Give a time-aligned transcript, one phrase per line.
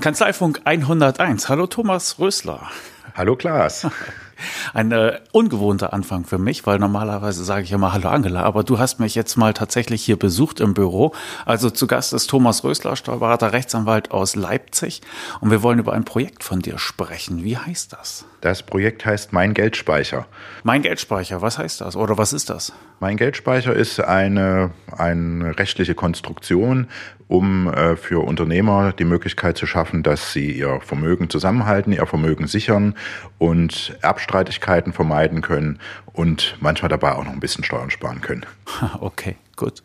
[0.00, 1.48] Kanzleifunk 101.
[1.48, 2.70] Hallo Thomas Rösler.
[3.14, 3.86] Hallo Klaas.
[4.74, 8.78] Ein äh, ungewohnter Anfang für mich, weil normalerweise sage ich immer Hallo Angela, aber du
[8.78, 11.12] hast mich jetzt mal tatsächlich hier besucht im Büro.
[11.46, 15.00] Also zu Gast ist Thomas Rösler, Steuerberater, Rechtsanwalt aus Leipzig
[15.40, 17.44] und wir wollen über ein Projekt von dir sprechen.
[17.44, 18.24] Wie heißt das?
[18.40, 20.26] Das Projekt heißt Mein Geldspeicher.
[20.62, 22.72] Mein Geldspeicher, was heißt das oder was ist das?
[23.00, 26.88] Mein Geldspeicher ist eine, eine rechtliche Konstruktion,
[27.28, 32.46] um äh, für Unternehmer die Möglichkeit zu schaffen, dass sie ihr Vermögen zusammenhalten, ihr Vermögen
[32.46, 32.94] sichern
[33.38, 33.96] und
[34.30, 35.80] Erbstreitigkeiten vermeiden können
[36.12, 38.46] und manchmal dabei auch noch ein bisschen Steuern sparen können.
[39.00, 39.82] Okay, gut.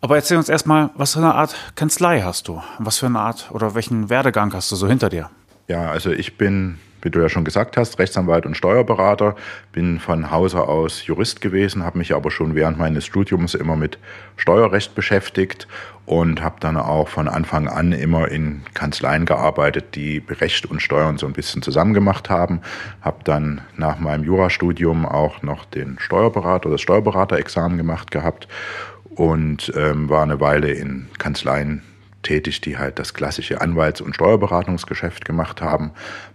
[0.00, 2.62] Aber erzähl uns erstmal, was für eine Art Kanzlei hast du?
[2.78, 5.30] Was für eine Art oder welchen Werdegang hast du so hinter dir?
[5.68, 9.36] Ja, also ich bin wie du ja schon gesagt hast, Rechtsanwalt und Steuerberater,
[9.72, 13.98] bin von Hause aus Jurist gewesen, habe mich aber schon während meines Studiums immer mit
[14.36, 15.66] Steuerrecht beschäftigt
[16.06, 21.18] und habe dann auch von Anfang an immer in Kanzleien gearbeitet, die Recht und Steuern
[21.18, 22.60] so ein bisschen zusammen gemacht haben.
[23.00, 28.48] Habe dann nach meinem Jurastudium auch noch den Steuerberater, das Steuerberaterexamen gemacht gehabt
[29.10, 31.82] und ähm, war eine Weile in Kanzleien
[32.22, 35.92] tätig, die halt das klassische Anwalts- und Steuerberatungsgeschäft gemacht haben.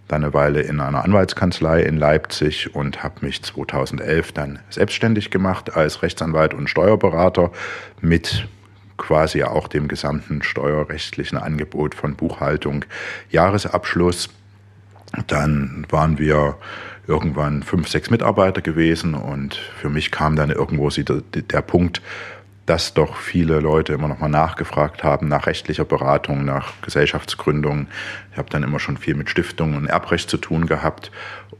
[0.08, 5.76] Dann eine Weile in einer Anwaltskanzlei in Leipzig und habe mich 2011 dann selbstständig gemacht
[5.76, 7.52] als Rechtsanwalt und Steuerberater
[8.00, 8.48] mit
[8.96, 12.84] quasi auch dem gesamten steuerrechtlichen Angebot von Buchhaltung,
[13.30, 14.30] Jahresabschluss.
[15.26, 16.56] Dann waren wir
[17.06, 22.02] irgendwann fünf, sechs Mitarbeiter gewesen und für mich kam dann irgendwo der, Punkt,
[22.66, 27.86] dass doch viele Leute immer noch mal nachgefragt haben nach rechtlicher Beratung, nach Gesellschaftsgründung.
[28.32, 31.12] Ich habe dann immer schon viel mit Stiftungen und Erbrecht zu tun gehabt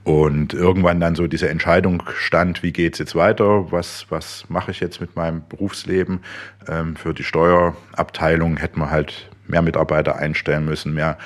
[0.03, 3.71] und irgendwann dann so diese Entscheidung stand, wie geht's jetzt weiter?
[3.71, 6.21] Was was mache ich jetzt mit meinem Berufsleben?
[6.69, 11.19] Ähm, für die Steuerabteilung hätten wir halt mehr Mitarbeiter einstellen müssen, mehr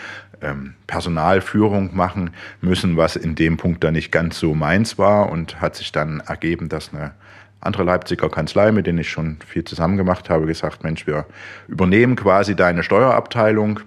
[0.43, 2.31] ähm, Personalführung machen
[2.61, 6.21] müssen, was in dem Punkt dann nicht ganz so meins war und hat sich dann
[6.21, 7.13] ergeben, dass eine
[7.61, 11.27] andere Leipziger Kanzlei, mit denen ich schon viel zusammen gemacht habe, gesagt, Mensch, wir
[11.69, 13.81] übernehmen quasi deine Steuerabteilung,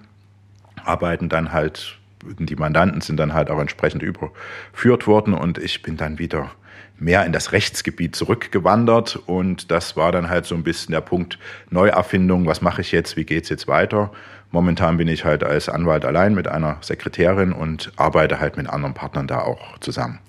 [0.84, 1.98] arbeiten dann halt,
[2.38, 6.50] die Mandanten sind dann halt auch entsprechend überführt worden und ich bin dann wieder
[6.96, 11.38] mehr in das Rechtsgebiet zurückgewandert und das war dann halt so ein bisschen der Punkt
[11.70, 14.12] Neuerfindung, was mache ich jetzt, wie geht's jetzt weiter?
[14.52, 18.94] Momentan bin ich halt als Anwalt allein mit einer Sekretärin und arbeite halt mit anderen
[18.94, 20.20] Partnern da auch zusammen.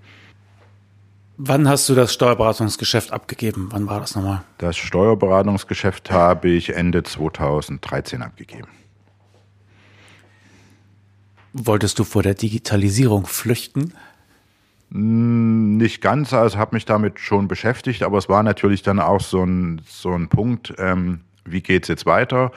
[1.38, 3.68] Wann hast du das Steuerberatungsgeschäft abgegeben?
[3.72, 4.44] Wann war das nochmal?
[4.58, 8.70] Das Steuerberatungsgeschäft habe ich Ende 2013 abgegeben.
[11.52, 13.94] Wolltest du vor der Digitalisierung flüchten?
[14.92, 19.22] Hm, nicht ganz, also habe mich damit schon beschäftigt, aber es war natürlich dann auch
[19.22, 22.52] so ein, so ein Punkt, ähm, wie geht's jetzt weiter?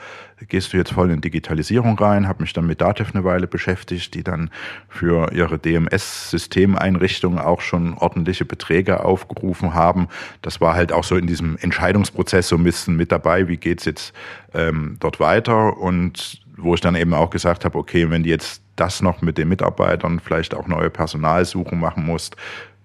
[0.47, 2.27] Gehst du jetzt voll in Digitalisierung rein?
[2.27, 4.49] Habe mich dann mit Datev eine Weile beschäftigt, die dann
[4.87, 10.07] für ihre DMS-Systemeinrichtung auch schon ordentliche Beträge aufgerufen haben.
[10.41, 13.47] Das war halt auch so in diesem Entscheidungsprozess so ein bisschen mit dabei.
[13.47, 14.13] Wie geht's jetzt
[14.53, 15.77] ähm, dort weiter?
[15.77, 19.37] Und wo ich dann eben auch gesagt habe, okay, wenn du jetzt das noch mit
[19.37, 22.37] den Mitarbeitern vielleicht auch neue Personalsuchen machen musst,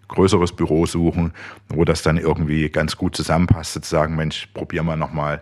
[0.09, 1.33] größeres Büro suchen,
[1.69, 5.41] wo das dann irgendwie ganz gut zusammenpasst, zu sagen, Mensch, probier mal nochmal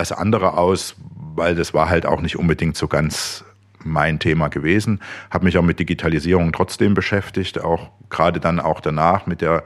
[0.00, 0.96] das andere aus,
[1.34, 3.44] weil das war halt auch nicht unbedingt so ganz
[3.84, 5.00] mein Thema gewesen.
[5.30, 9.62] Habe mich auch mit Digitalisierung trotzdem beschäftigt, auch gerade dann auch danach mit der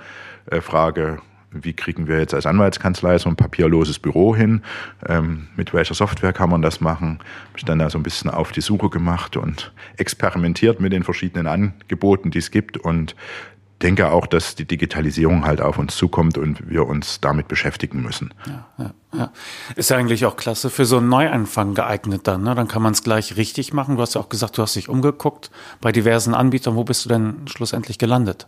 [0.51, 4.63] äh, Frage, wie kriegen wir jetzt als Anwaltskanzlei so ein papierloses Büro hin?
[5.07, 7.21] Ähm, mit welcher Software kann man das machen?
[7.49, 11.05] Habe ich dann da so ein bisschen auf die Suche gemacht und experimentiert mit den
[11.05, 13.15] verschiedenen Angeboten, die es gibt und
[13.83, 18.33] denke auch, dass die Digitalisierung halt auf uns zukommt und wir uns damit beschäftigen müssen.
[18.47, 19.33] Ja, ja, ja.
[19.77, 22.43] Ist ja eigentlich auch klasse für so einen Neuanfang geeignet dann.
[22.43, 22.55] Ne?
[22.55, 23.97] Dann kann man es gleich richtig machen.
[23.97, 26.77] Du hast ja auch gesagt, du hast dich umgeguckt bei diversen Anbietern.
[26.77, 28.47] Wo bist du denn schlussendlich gelandet?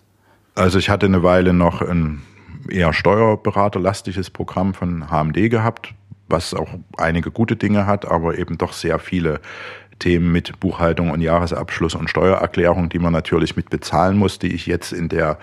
[0.54, 2.22] Also ich hatte eine Weile noch ein
[2.70, 5.94] eher steuerberaterlastiges Programm von HMD gehabt,
[6.28, 9.40] was auch einige gute Dinge hat, aber eben doch sehr viele
[9.98, 14.66] Themen mit Buchhaltung und Jahresabschluss und Steuererklärung, die man natürlich mit bezahlen muss, die ich
[14.66, 15.38] jetzt in der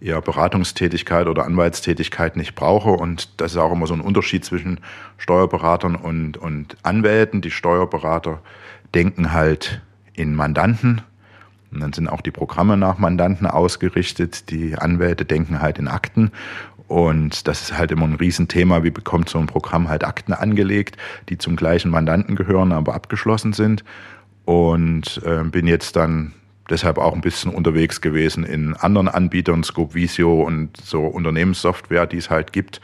[0.00, 2.90] eher Beratungstätigkeit oder Anwaltstätigkeit nicht brauche.
[2.90, 4.80] Und das ist auch immer so ein Unterschied zwischen
[5.18, 7.42] Steuerberatern und, und Anwälten.
[7.42, 8.40] Die Steuerberater
[8.94, 9.82] denken halt
[10.14, 11.02] in Mandanten.
[11.72, 14.50] Und dann sind auch die Programme nach Mandanten ausgerichtet.
[14.50, 16.32] Die Anwälte denken halt in Akten.
[16.90, 18.82] Und das ist halt immer ein Riesenthema.
[18.82, 20.96] Wie bekommt so ein Programm halt Akten angelegt,
[21.28, 23.84] die zum gleichen Mandanten gehören, aber abgeschlossen sind?
[24.44, 26.32] Und äh, bin jetzt dann
[26.68, 32.16] deshalb auch ein bisschen unterwegs gewesen in anderen Anbietern, Scope Visio und so Unternehmenssoftware, die
[32.16, 32.80] es halt gibt.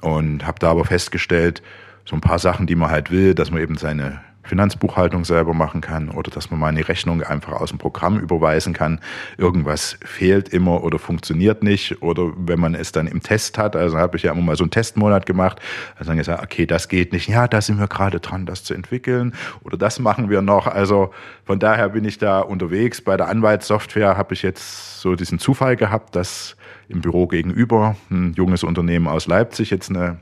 [0.00, 1.62] Und habe da aber festgestellt,
[2.06, 5.80] so ein paar Sachen, die man halt will, dass man eben seine Finanzbuchhaltung selber machen
[5.80, 9.00] kann oder dass man mal eine Rechnung einfach aus dem Programm überweisen kann.
[9.36, 13.98] Irgendwas fehlt immer oder funktioniert nicht oder wenn man es dann im Test hat, also
[13.98, 15.60] habe ich ja immer mal so einen Testmonat gemacht,
[15.96, 18.74] also dann gesagt, okay, das geht nicht, ja, da sind wir gerade dran, das zu
[18.74, 20.66] entwickeln oder das machen wir noch.
[20.66, 21.12] Also
[21.44, 23.00] von daher bin ich da unterwegs.
[23.02, 26.56] Bei der Anwaltssoftware habe ich jetzt so diesen Zufall gehabt, dass
[26.88, 30.18] im Büro gegenüber ein junges Unternehmen aus Leipzig jetzt eine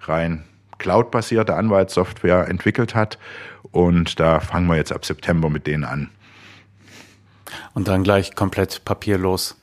[0.00, 0.44] rein
[0.78, 3.18] cloud-basierte Anwaltssoftware entwickelt hat.
[3.72, 6.10] Und da fangen wir jetzt ab September mit denen an.
[7.74, 9.56] Und dann gleich komplett papierlos.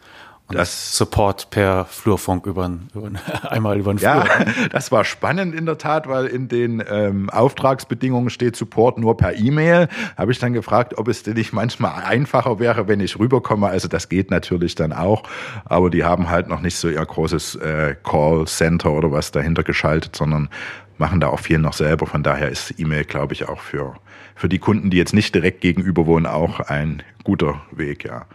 [0.48, 3.12] Und das Support per Flurfunk über, über
[3.50, 4.10] einmal über den Flur.
[4.10, 9.16] Ja, das war spannend in der Tat, weil in den ähm, Auftragsbedingungen steht Support nur
[9.16, 9.88] per E-Mail.
[10.18, 13.68] Habe ich dann gefragt, ob es denn nicht manchmal einfacher wäre, wenn ich rüberkomme.
[13.68, 15.24] Also das geht natürlich dann auch,
[15.63, 19.63] aber die haben halt noch nicht so ihr großes äh, Call Center oder was dahinter
[19.63, 20.50] geschaltet, sondern
[20.98, 22.06] machen da auch viel noch selber.
[22.06, 23.95] Von daher ist E-Mail, glaube ich, auch für,
[24.36, 28.25] für die Kunden, die jetzt nicht direkt gegenüber wohnen, auch ein guter Weg, ja.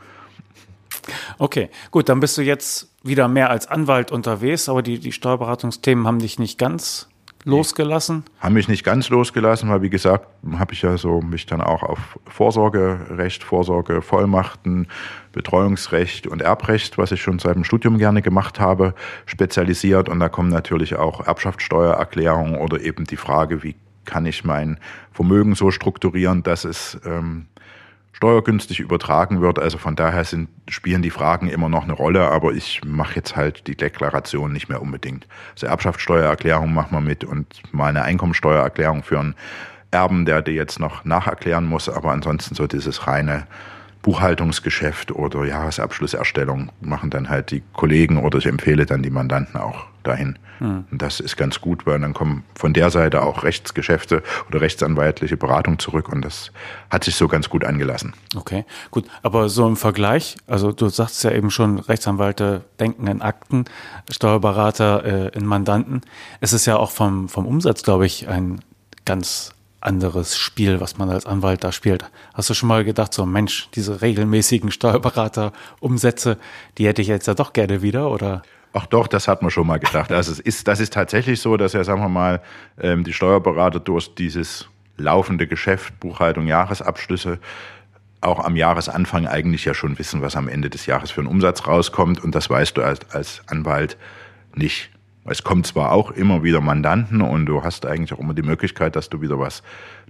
[1.39, 6.07] Okay, gut, dann bist du jetzt wieder mehr als Anwalt unterwegs, aber die, die Steuerberatungsthemen
[6.07, 7.09] haben dich nicht ganz
[7.45, 8.25] losgelassen?
[8.41, 10.27] Haben mich nicht ganz losgelassen, weil wie gesagt,
[10.59, 14.89] habe ich ja so mich dann auch auf Vorsorgerecht, Vorsorgevollmachten,
[15.38, 18.93] Betreuungsrecht und Erbrecht, was ich schon seit dem Studium gerne gemacht habe,
[19.25, 20.08] spezialisiert.
[20.08, 24.79] Und da kommen natürlich auch Erbschaftssteuererklärungen oder eben die Frage, wie kann ich mein
[25.12, 27.46] Vermögen so strukturieren, dass es ähm,
[28.11, 29.61] steuergünstig übertragen wird.
[29.61, 33.37] Also von daher sind, spielen die Fragen immer noch eine Rolle, aber ich mache jetzt
[33.37, 35.29] halt die Deklaration nicht mehr unbedingt.
[35.52, 39.37] Also Erbschaftssteuererklärung machen wir mit und mal eine Einkommensteuererklärung für einen
[39.93, 43.46] Erben, der die jetzt noch nacherklären muss, aber ansonsten so dieses reine
[44.03, 49.87] Buchhaltungsgeschäft oder Jahresabschlusserstellung machen dann halt die Kollegen oder ich empfehle dann die Mandanten auch
[50.03, 50.39] dahin.
[50.61, 50.85] Mhm.
[50.91, 55.37] Und das ist ganz gut, weil dann kommen von der Seite auch Rechtsgeschäfte oder rechtsanwaltliche
[55.37, 56.53] Beratung zurück und das
[56.91, 58.15] hat sich so ganz gut angelassen.
[58.37, 59.06] Okay, gut.
[59.23, 63.65] Aber so im Vergleich, also du sagst ja eben schon, Rechtsanwälte denken in Akten,
[64.11, 66.00] Steuerberater äh, in Mandanten.
[66.41, 68.61] Es ist ja auch vom, vom Umsatz, glaube ich, ein
[69.05, 69.53] ganz
[69.88, 72.05] anderes Spiel, was man als Anwalt da spielt.
[72.35, 76.37] Hast du schon mal gedacht, so Mensch, diese regelmäßigen Steuerberater-Umsätze,
[76.76, 78.43] die hätte ich jetzt ja doch gerne wieder, oder?
[78.75, 80.12] Ach doch, das hat man schon mal gedacht.
[80.12, 82.43] Also es ist, das ist tatsächlich so, dass ja, sagen wir mal,
[82.79, 84.69] ähm, die Steuerberater durch dieses
[84.99, 87.38] laufende Geschäft, Buchhaltung, Jahresabschlüsse,
[88.20, 91.67] auch am Jahresanfang eigentlich ja schon wissen, was am Ende des Jahres für einen Umsatz
[91.67, 92.23] rauskommt.
[92.23, 93.96] Und das weißt du als, als Anwalt
[94.55, 94.90] nicht.
[95.31, 98.97] Es kommt zwar auch immer wieder Mandanten und du hast eigentlich auch immer die Möglichkeit,
[98.97, 99.63] dass du wieder was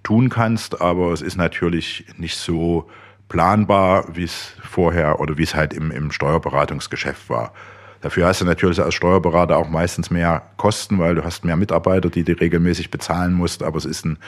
[0.03, 2.89] tun kannst, aber es ist natürlich nicht so
[3.29, 7.53] planbar, wie es vorher oder wie es halt im, im Steuerberatungsgeschäft war.
[8.01, 12.11] Dafür hast du natürlich als Steuerberater auch meistens mehr Kosten, weil du hast mehr Mitarbeiter,
[12.11, 14.19] die du regelmäßig bezahlen musst, aber es ist ein,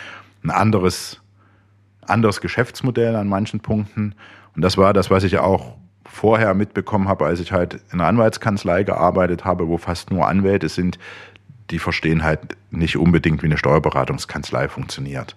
[0.43, 1.21] ein anderes,
[2.03, 4.15] anderes Geschäftsmodell an manchen Punkten.
[4.57, 5.77] Und das war das, was ich auch
[6.11, 10.69] vorher mitbekommen habe, als ich halt in einer Anwaltskanzlei gearbeitet habe, wo fast nur Anwälte
[10.69, 10.99] sind,
[11.71, 12.41] die verstehen halt
[12.71, 15.37] nicht unbedingt, wie eine Steuerberatungskanzlei funktioniert.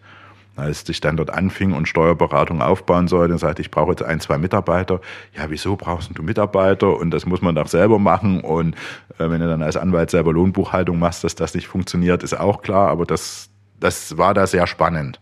[0.56, 4.38] Als ich dann dort anfing und Steuerberatung aufbauen sollte, sagte ich, brauche jetzt ein, zwei
[4.38, 5.02] Mitarbeiter.
[5.36, 6.96] Ja, wieso brauchst du Mitarbeiter?
[6.98, 8.42] Und das muss man doch selber machen.
[8.42, 8.75] Und
[9.18, 12.62] äh, wenn du dann als Anwalt selber Lohnbuchhaltung machst, dass das nicht funktioniert, ist auch
[12.62, 12.89] klar.
[12.89, 13.50] Aber das,
[13.80, 15.20] das war da sehr spannend.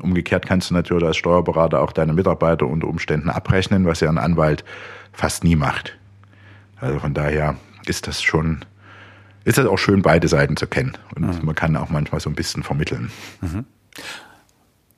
[0.00, 4.18] Umgekehrt kannst du natürlich als Steuerberater auch deine Mitarbeiter unter Umständen abrechnen, was ja ein
[4.18, 4.64] Anwalt
[5.12, 5.96] fast nie macht.
[6.76, 7.56] Also von daher
[7.86, 8.64] ist das schon,
[9.44, 10.96] ist das auch schön, beide Seiten zu kennen.
[11.14, 11.46] Und mhm.
[11.46, 13.10] man kann auch manchmal so ein bisschen vermitteln.
[13.40, 13.64] Mhm.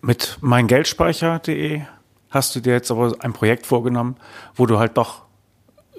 [0.00, 1.82] Mit meingeldspeicher.de
[2.30, 4.16] hast du dir jetzt aber ein Projekt vorgenommen,
[4.54, 5.22] wo du halt doch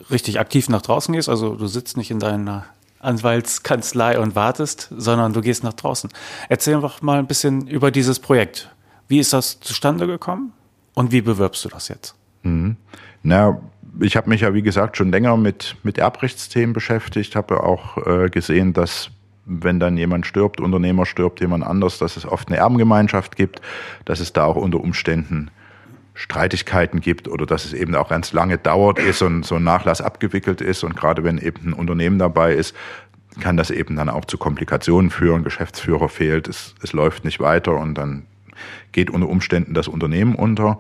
[0.10, 1.30] richtig aktiv nach draußen gehst.
[1.30, 2.66] Also du sitzt nicht in deiner
[3.00, 6.10] Anwaltskanzlei und wartest, sondern du gehst nach draußen.
[6.50, 8.75] Erzähl doch mal ein bisschen über dieses Projekt.
[9.08, 10.54] Wie ist das zustande gekommen
[10.94, 12.16] und wie bewirbst du das jetzt?
[12.44, 12.78] Mhm.
[13.24, 13.60] Na,
[14.00, 18.30] ich habe mich ja, wie gesagt, schon länger mit, mit Erbrechtsthemen beschäftigt, habe auch äh,
[18.30, 19.10] gesehen, dass
[19.46, 23.62] wenn dann jemand stirbt, Unternehmer stirbt, jemand anders, dass es oft eine Erbengemeinschaft gibt,
[24.04, 25.52] dass es da auch unter Umständen
[26.16, 30.02] Streitigkeiten gibt oder dass es eben auch ganz lange dauert, so ein, so ein Nachlass
[30.02, 30.84] abgewickelt ist.
[30.84, 32.76] Und gerade wenn eben ein Unternehmen dabei ist,
[33.42, 35.44] kann das eben dann auch zu Komplikationen führen.
[35.44, 38.26] Geschäftsführer fehlt, es, es läuft nicht weiter und dann
[38.92, 40.80] geht unter Umständen das Unternehmen unter.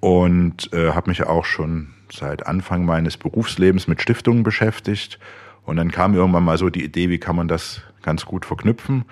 [0.00, 5.18] Und äh, habe mich auch schon seit Anfang meines Berufslebens mit Stiftungen beschäftigt.
[5.64, 9.04] Und dann kam irgendwann mal so die Idee, wie kann man das ganz gut verknüpfen.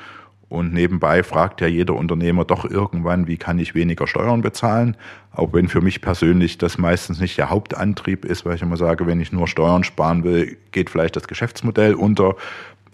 [0.53, 4.99] Und nebenbei fragt ja jeder Unternehmer doch irgendwann, wie kann ich weniger Steuern bezahlen?
[5.31, 9.07] Auch wenn für mich persönlich das meistens nicht der Hauptantrieb ist, weil ich immer sage,
[9.07, 12.37] wenn ich nur Steuern sparen will, geht vielleicht das Geschäftsmodell unter.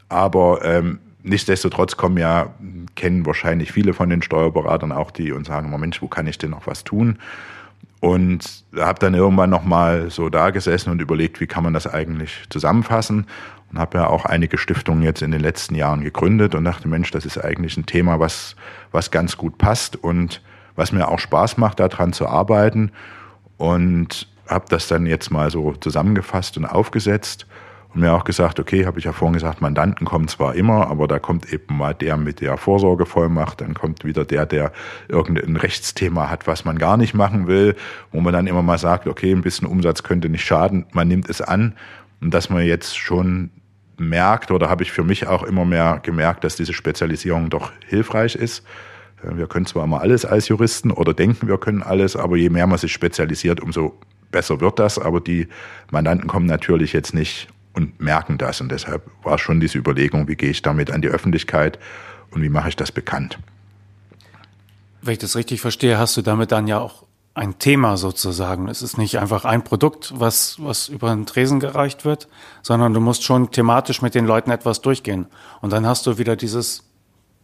[0.09, 2.55] Aber ähm, nichtsdestotrotz kommen ja,
[2.95, 6.51] kennen wahrscheinlich viele von den Steuerberatern auch die und sagen, Mensch, wo kann ich denn
[6.51, 7.19] noch was tun?
[8.01, 12.45] Und habe dann irgendwann nochmal so da gesessen und überlegt, wie kann man das eigentlich
[12.49, 13.27] zusammenfassen
[13.71, 17.11] und habe ja auch einige Stiftungen jetzt in den letzten Jahren gegründet und dachte, Mensch,
[17.11, 18.57] das ist eigentlich ein Thema, was,
[18.93, 20.43] was ganz gut passt und
[20.77, 22.93] was mir auch Spaß macht, daran zu arbeiten.
[23.57, 27.47] Und habe das dann jetzt mal so zusammengefasst und aufgesetzt
[27.95, 31.09] und mir auch gesagt, okay, habe ich ja vorhin gesagt, Mandanten kommen zwar immer, aber
[31.09, 34.73] da kommt eben mal der mit der Vorsorgevollmacht, dann kommt wieder der, der
[35.09, 37.77] irgendein Rechtsthema hat, was man gar nicht machen will,
[38.13, 41.31] wo man dann immer mal sagt, okay, ein bisschen Umsatz könnte nicht schaden, man nimmt
[41.31, 41.75] es an
[42.21, 43.51] und dass man jetzt schon
[43.97, 48.35] merkt oder habe ich für mich auch immer mehr gemerkt, dass diese Spezialisierung doch hilfreich
[48.35, 48.65] ist.
[49.23, 52.51] Äh, wir können zwar immer alles als Juristen oder denken, wir können alles, aber je
[52.51, 53.99] mehr man sich spezialisiert, umso
[54.31, 54.99] besser wird das.
[54.99, 55.49] Aber die
[55.91, 58.61] Mandanten kommen natürlich jetzt nicht und merken das.
[58.61, 61.79] Und deshalb war schon diese Überlegung, wie gehe ich damit an die Öffentlichkeit
[62.31, 63.39] und wie mache ich das bekannt.
[65.03, 68.69] Wenn ich das richtig verstehe, hast du damit dann ja auch ein Thema sozusagen.
[68.69, 72.27] Es ist nicht einfach ein Produkt, was, was über den Tresen gereicht wird,
[72.63, 75.27] sondern du musst schon thematisch mit den Leuten etwas durchgehen.
[75.61, 76.83] Und dann hast du wieder dieses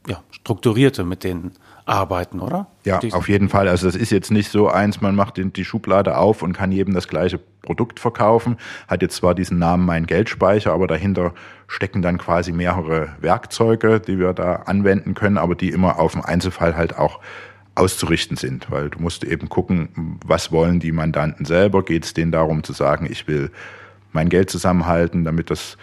[0.09, 1.53] ja, Strukturierte mit denen
[1.87, 2.69] arbeiten, oder?
[2.85, 3.17] Ja, Diesen.
[3.17, 3.69] auf jeden Fall.
[3.69, 6.95] Also das ist jetzt nicht so eins, man macht die Schublade auf und kann jedem
[6.95, 8.57] das gleiche Produkt verkaufen.
[8.89, 11.35] Hat jetzt zwar diesen Namen Mein Geldspeicher, aber dahinter
[11.67, 16.23] stecken dann quasi mehrere Werkzeuge, die wir da anwenden können, aber die immer auf dem
[16.23, 17.21] Einzelfall halt auch
[17.75, 21.83] auszurichten sind, weil du musst eben gucken, was wollen die Mandanten selber?
[21.83, 23.51] Geht es denen darum zu sagen, ich will
[24.13, 25.77] mein Geld zusammenhalten, damit das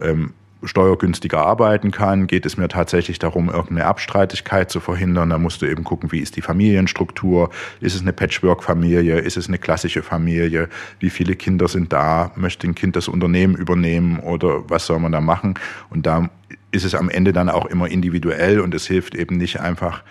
[0.00, 2.26] ähm, steuergünstiger arbeiten kann?
[2.26, 5.30] Geht es mir tatsächlich darum, irgendeine Abstreitigkeit zu verhindern?
[5.30, 7.50] Da musst du eben gucken, wie ist die Familienstruktur?
[7.80, 9.18] Ist es eine Patchwork-Familie?
[9.18, 10.68] Ist es eine klassische Familie?
[11.00, 12.32] Wie viele Kinder sind da?
[12.36, 15.54] Möchte ein Kind das Unternehmen übernehmen oder was soll man da machen?
[15.90, 16.30] Und da
[16.70, 20.02] ist es am Ende dann auch immer individuell und es hilft eben nicht einfach,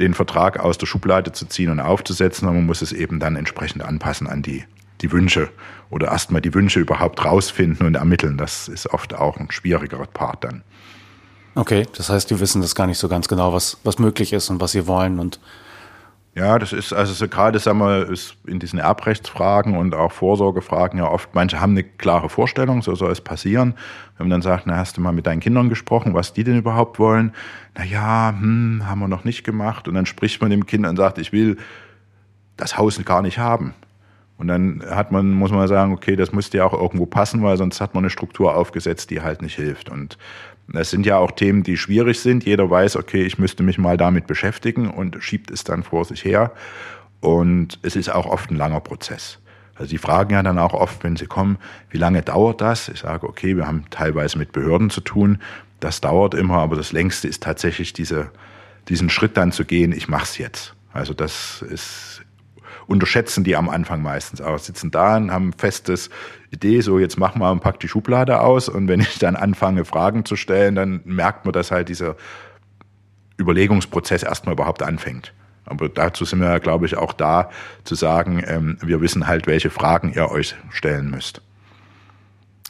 [0.00, 3.36] den Vertrag aus der Schublade zu ziehen und aufzusetzen, aber man muss es eben dann
[3.36, 4.64] entsprechend anpassen an die,
[5.00, 5.50] die Wünsche
[5.90, 8.38] oder erstmal die Wünsche überhaupt rausfinden und ermitteln.
[8.38, 10.62] Das ist oft auch ein schwierigerer Part dann.
[11.54, 14.50] Okay, das heißt, die wissen das gar nicht so ganz genau, was, was möglich ist
[14.50, 15.38] und was sie wollen und
[16.36, 20.98] ja, das ist also so gerade, sagen wir, ist in diesen Erbrechtsfragen und auch Vorsorgefragen
[20.98, 23.74] ja oft, manche haben eine klare Vorstellung, so soll es passieren.
[24.16, 26.58] Wenn man dann sagt, na, hast du mal mit deinen Kindern gesprochen, was die denn
[26.58, 27.32] überhaupt wollen?
[27.76, 29.86] Na ja, hm, haben wir noch nicht gemacht.
[29.86, 31.56] Und dann spricht man dem Kind und sagt, ich will
[32.56, 33.74] das Haus gar nicht haben.
[34.36, 37.56] Und dann hat man, muss man sagen, okay, das muss ja auch irgendwo passen, weil
[37.56, 39.88] sonst hat man eine Struktur aufgesetzt, die halt nicht hilft.
[39.88, 40.18] Und
[40.72, 42.44] es sind ja auch Themen, die schwierig sind.
[42.44, 46.24] Jeder weiß, okay, ich müsste mich mal damit beschäftigen und schiebt es dann vor sich
[46.24, 46.52] her.
[47.20, 49.38] Und es ist auch oft ein langer Prozess.
[49.76, 51.58] Also die fragen ja dann auch oft, wenn sie kommen,
[51.90, 52.88] wie lange dauert das?
[52.88, 55.38] Ich sage, okay, wir haben teilweise mit Behörden zu tun.
[55.80, 58.30] Das dauert immer, aber das längste ist tatsächlich diese,
[58.88, 60.74] diesen Schritt dann zu gehen, ich mache es jetzt.
[60.92, 62.13] Also das ist
[62.86, 64.58] unterschätzen die am Anfang meistens auch.
[64.58, 66.10] Sitzen da und haben festes
[66.50, 68.68] Idee, so jetzt mach mal und pack die Schublade aus.
[68.68, 72.16] Und wenn ich dann anfange, Fragen zu stellen, dann merkt man, dass halt dieser
[73.38, 75.32] Überlegungsprozess erstmal überhaupt anfängt.
[75.66, 77.50] Aber dazu sind wir, ja, glaube ich, auch da
[77.84, 81.40] zu sagen, ähm, wir wissen halt, welche Fragen ihr euch stellen müsst.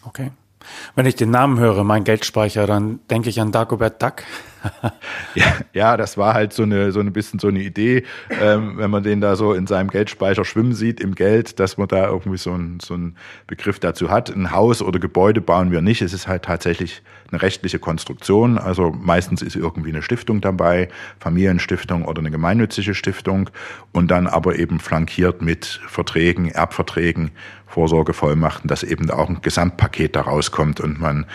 [0.05, 0.31] Okay.
[0.95, 4.23] Wenn ich den Namen höre, mein Geldspeicher, dann denke ich an Dagobert Duck.
[5.35, 8.05] ja, ja, das war halt so eine, so ein bisschen so eine Idee,
[8.41, 11.89] ähm, wenn man den da so in seinem Geldspeicher schwimmen sieht im Geld, dass man
[11.89, 12.99] da irgendwie so ein, so
[13.47, 14.31] Begriff dazu hat.
[14.31, 16.03] Ein Haus oder Gebäude bauen wir nicht.
[16.03, 18.59] Es ist halt tatsächlich eine rechtliche Konstruktion.
[18.59, 23.51] Also meistens ist irgendwie eine Stiftung dabei, Familienstiftung oder eine gemeinnützige Stiftung
[23.93, 27.31] und dann aber eben flankiert mit Verträgen, Erbverträgen,
[27.67, 31.27] Vorsorgevollmachten, dass eben auch ein Gesamtpaket da rauskommt und man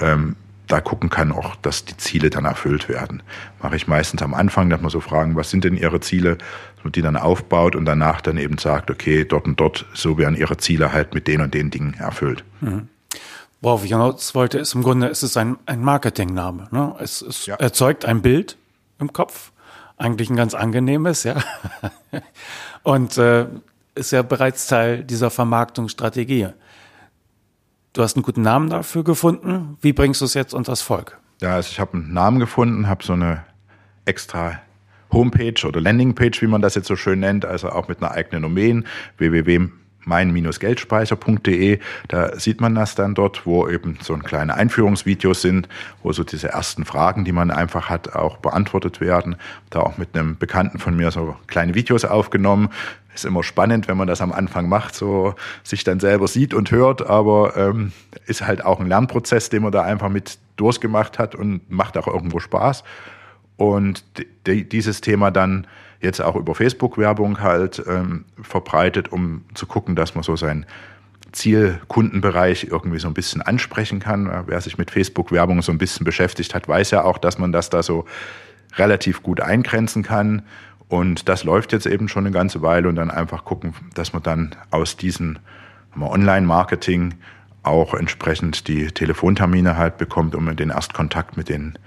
[0.00, 3.22] ähm, da gucken kann, auch, dass die Ziele dann erfüllt werden.
[3.62, 6.84] Mache ich meistens am Anfang, dass man so fragen, was sind denn Ihre Ziele, dass
[6.84, 10.36] man die dann aufbaut und danach dann eben sagt, okay, dort und dort, so werden
[10.36, 12.44] Ihre Ziele halt mit den und den Dingen erfüllt.
[12.60, 12.88] Mhm.
[13.60, 16.68] Worauf ich hinaus wollte, ist im Grunde, es ist ein, ein Marketingname.
[16.70, 16.94] Ne?
[16.98, 17.54] Es, es ja.
[17.54, 18.58] erzeugt ein Bild
[18.98, 19.52] im Kopf,
[19.96, 21.36] eigentlich ein ganz angenehmes, ja.
[22.82, 23.46] und äh,
[23.94, 26.48] ist ja bereits Teil dieser Vermarktungsstrategie.
[27.94, 29.78] Du hast einen guten Namen dafür gefunden.
[29.80, 31.16] Wie bringst du es jetzt unters Volk?
[31.40, 33.44] Ja, also ich habe einen Namen gefunden, habe so eine
[34.04, 34.60] extra
[35.12, 38.42] Homepage oder Landingpage, wie man das jetzt so schön nennt, also auch mit einer eigenen
[38.42, 38.84] Domain,
[39.18, 39.68] www
[40.06, 41.78] mein-geldspeicher.de.
[42.08, 45.68] Da sieht man das dann dort, wo eben so kleine Einführungsvideos sind,
[46.02, 49.36] wo so diese ersten Fragen, die man einfach hat, auch beantwortet werden.
[49.70, 52.68] Da auch mit einem Bekannten von mir so kleine Videos aufgenommen.
[53.14, 56.70] Ist immer spannend, wenn man das am Anfang macht, so sich dann selber sieht und
[56.70, 57.92] hört, aber ähm,
[58.26, 62.08] ist halt auch ein Lernprozess, den man da einfach mit durchgemacht hat und macht auch
[62.08, 62.82] irgendwo Spaß.
[63.56, 64.04] Und
[64.46, 65.66] dieses Thema dann
[66.00, 70.66] jetzt auch über Facebook-Werbung halt ähm, verbreitet, um zu gucken, dass man so sein
[71.32, 74.44] Zielkundenbereich irgendwie so ein bisschen ansprechen kann.
[74.46, 77.70] Wer sich mit Facebook-Werbung so ein bisschen beschäftigt hat, weiß ja auch, dass man das
[77.70, 78.04] da so
[78.76, 80.42] relativ gut eingrenzen kann.
[80.88, 84.22] Und das läuft jetzt eben schon eine ganze Weile und dann einfach gucken, dass man
[84.22, 85.38] dann aus diesem
[85.98, 87.14] Online-Marketing
[87.62, 91.78] auch entsprechend die Telefontermine halt bekommt, um den Erstkontakt mit den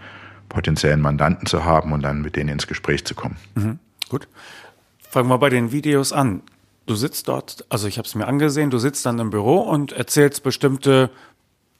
[0.49, 3.37] potenziellen Mandanten zu haben und dann mit denen ins Gespräch zu kommen.
[3.55, 3.79] Mhm.
[4.09, 4.27] Gut.
[5.09, 6.41] Fangen wir bei den Videos an.
[6.85, 9.91] Du sitzt dort, also ich habe es mir angesehen, du sitzt dann im Büro und
[9.91, 11.09] erzählst bestimmte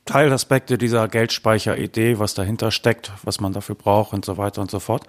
[0.05, 4.79] Teilaspekte dieser Geldspeicheridee, was dahinter steckt, was man dafür braucht und so weiter und so
[4.79, 5.05] fort.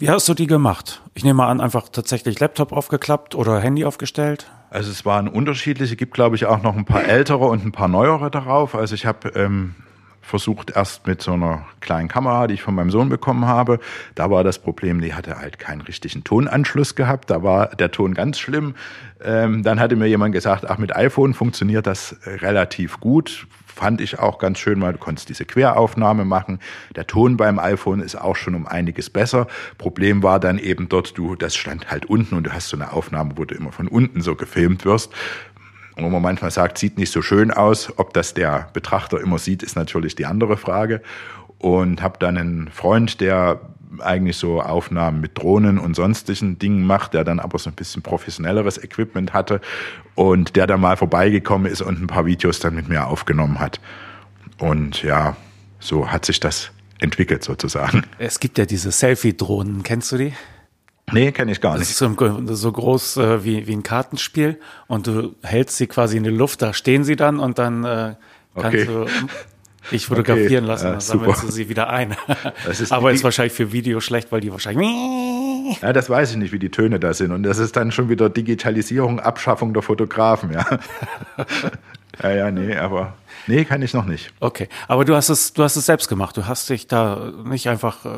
[0.00, 1.02] Wie hast du die gemacht?
[1.14, 4.48] Ich nehme an, einfach tatsächlich Laptop aufgeklappt oder Handy aufgestellt?
[4.70, 7.88] Also es waren unterschiedliche, gibt glaube ich auch noch ein paar ältere und ein paar
[7.88, 8.76] neuere darauf.
[8.76, 9.74] Also ich habe ähm,
[10.22, 13.80] versucht erst mit so einer kleinen Kamera, die ich von meinem Sohn bekommen habe.
[14.14, 17.28] Da war das Problem, die hatte halt keinen richtigen Tonanschluss gehabt.
[17.28, 18.76] Da war der Ton ganz schlimm.
[19.20, 23.48] Ähm, dann hatte mir jemand gesagt, ach, mit iPhone funktioniert das relativ gut.
[23.78, 26.58] Fand ich auch ganz schön, weil du konntest diese Queraufnahme machen.
[26.96, 29.46] Der Ton beim iPhone ist auch schon um einiges besser.
[29.78, 32.92] Problem war dann eben dort, du, das stand halt unten und du hast so eine
[32.92, 35.12] Aufnahme, wo du immer von unten so gefilmt wirst
[35.96, 37.92] wo man manchmal sagt, sieht nicht so schön aus.
[37.98, 41.02] Ob das der Betrachter immer sieht, ist natürlich die andere Frage.
[41.58, 43.60] Und habe dann einen Freund, der
[44.00, 48.02] eigentlich so Aufnahmen mit Drohnen und sonstigen Dingen macht, der dann aber so ein bisschen
[48.02, 49.60] professionelleres Equipment hatte
[50.14, 53.80] und der dann mal vorbeigekommen ist und ein paar Videos dann mit mir aufgenommen hat.
[54.58, 55.36] Und ja,
[55.80, 58.04] so hat sich das entwickelt sozusagen.
[58.18, 60.32] Es gibt ja diese Selfie-Drohnen, kennst du die?
[61.12, 61.82] Nee, kenne ich gar nicht.
[61.82, 66.16] Das ist so, so groß äh, wie, wie ein Kartenspiel und du hältst sie quasi
[66.16, 68.14] in die Luft, da stehen sie dann und dann äh,
[68.54, 68.84] kannst okay.
[68.84, 69.06] du
[69.90, 70.72] dich fotografieren okay.
[70.72, 72.16] lassen, dann sammelst du sie wieder ein.
[72.68, 74.88] Ist Aber ist wahrscheinlich für Video schlecht, weil die wahrscheinlich.
[75.82, 77.30] Ja, das weiß ich nicht, wie die Töne da sind.
[77.30, 80.64] Und das ist dann schon wieder Digitalisierung, Abschaffung der Fotografen, ja.
[82.22, 83.12] ja, ja, nee, aber.
[83.46, 84.32] Nee, kann ich noch nicht.
[84.40, 86.38] Okay, aber du hast es, du hast es selbst gemacht.
[86.38, 88.08] Du hast dich da nicht einfach äh,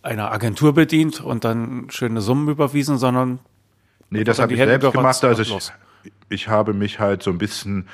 [0.00, 3.40] einer Agentur bedient und dann schöne Summen überwiesen, sondern
[4.10, 5.24] Nee, das habe ich selbst gemacht.
[5.24, 5.72] Also ich,
[6.28, 7.86] ich habe mich halt so ein bisschen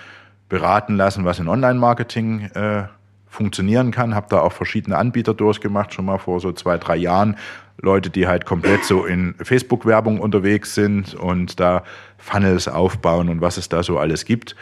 [0.49, 2.85] beraten lassen, was in Online-Marketing äh,
[3.35, 4.15] funktionieren kann.
[4.15, 7.37] Habe da auch verschiedene Anbieter durchgemacht, schon mal vor so zwei, drei Jahren.
[7.83, 11.83] Leute, die halt komplett so in Facebook-Werbung unterwegs sind und da
[12.19, 14.55] Funnels aufbauen und was es da so alles gibt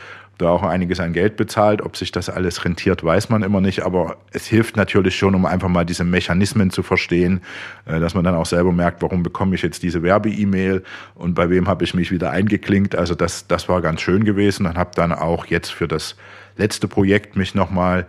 [0.43, 1.83] da auch einiges an Geld bezahlt.
[1.83, 3.85] Ob sich das alles rentiert, weiß man immer nicht.
[3.85, 7.41] Aber es hilft natürlich schon, um einfach mal diese Mechanismen zu verstehen,
[7.87, 10.83] äh, dass man dann auch selber merkt, warum bekomme ich jetzt diese Werbe-E-Mail
[11.15, 12.95] und bei wem habe ich mich wieder eingeklinkt.
[12.97, 16.17] Also das, das war ganz schön gewesen und habe dann auch jetzt für das
[16.57, 18.07] letzte Projekt mich nochmal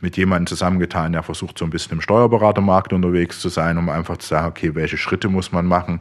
[0.00, 4.18] mit jemandem zusammengetan, der versucht, so ein bisschen im Steuerberatermarkt unterwegs zu sein, um einfach
[4.18, 6.00] zu sagen, okay, welche Schritte muss man machen.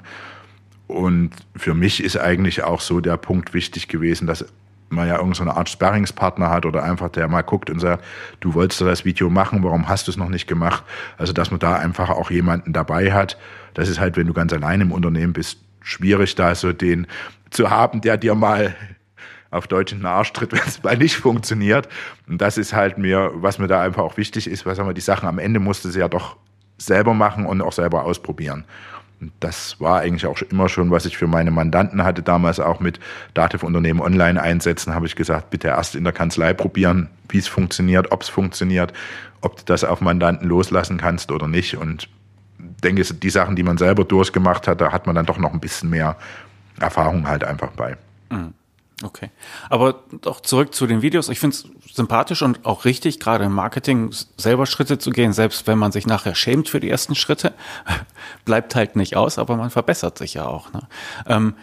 [0.87, 4.45] Und für mich ist eigentlich auch so der Punkt wichtig gewesen, dass
[4.89, 8.03] man ja irgendeine so Art Sparringspartner hat oder einfach der mal guckt und sagt,
[8.39, 10.83] du wolltest das Video machen, warum hast du es noch nicht gemacht?
[11.17, 13.37] Also, dass man da einfach auch jemanden dabei hat.
[13.73, 17.07] Das ist halt, wenn du ganz allein im Unternehmen bist, schwierig, da so den
[17.49, 18.75] zu haben, der dir mal
[19.55, 21.87] auf Deutsch in den Arsch tritt, wenn es mal nicht funktioniert.
[22.27, 24.93] Und das ist halt mir, was mir da einfach auch wichtig ist, was sagen wir,
[24.93, 26.37] die Sachen am Ende musste sie ja doch
[26.77, 28.65] selber machen und auch selber ausprobieren.
[29.21, 32.81] Und das war eigentlich auch immer schon, was ich für meine Mandanten hatte, damals auch
[32.81, 32.99] mit
[33.33, 38.11] Dativ-Unternehmen online einsetzen, habe ich gesagt, bitte erst in der Kanzlei probieren, wie es funktioniert,
[38.11, 38.91] ob es funktioniert,
[39.39, 41.77] ob du das auf Mandanten loslassen kannst oder nicht.
[41.77, 42.09] Und
[42.83, 45.59] denke, die Sachen, die man selber durchgemacht hat, da hat man dann doch noch ein
[45.61, 46.17] bisschen mehr
[46.79, 47.95] Erfahrung halt einfach bei.
[48.29, 48.53] Mhm.
[49.03, 49.29] Okay.
[49.69, 51.27] Aber doch zurück zu den Videos.
[51.27, 55.67] Ich finde es sympathisch und auch richtig, gerade im Marketing selber Schritte zu gehen, selbst
[55.67, 57.53] wenn man sich nachher schämt für die ersten Schritte.
[58.45, 60.71] Bleibt halt nicht aus, aber man verbessert sich ja auch.
[60.71, 60.81] Ne?
[61.27, 61.55] Ähm,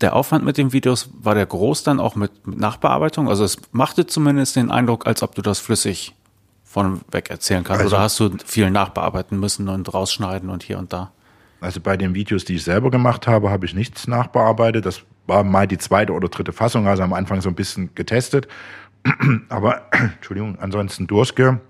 [0.00, 3.28] der Aufwand mit den Videos war der groß dann auch mit, mit Nachbearbeitung?
[3.28, 6.14] Also es machte zumindest den Eindruck, als ob du das flüssig
[6.64, 7.82] von weg erzählen kannst.
[7.82, 11.10] Also, Oder hast du viel nachbearbeiten müssen und rausschneiden und hier und da?
[11.60, 14.86] Also bei den Videos, die ich selber gemacht habe, habe ich nichts nachbearbeitet.
[14.86, 18.48] Das war mal die zweite oder dritte Fassung, also am Anfang so ein bisschen getestet.
[19.48, 21.60] Aber, Entschuldigung, ansonsten durchgemacht.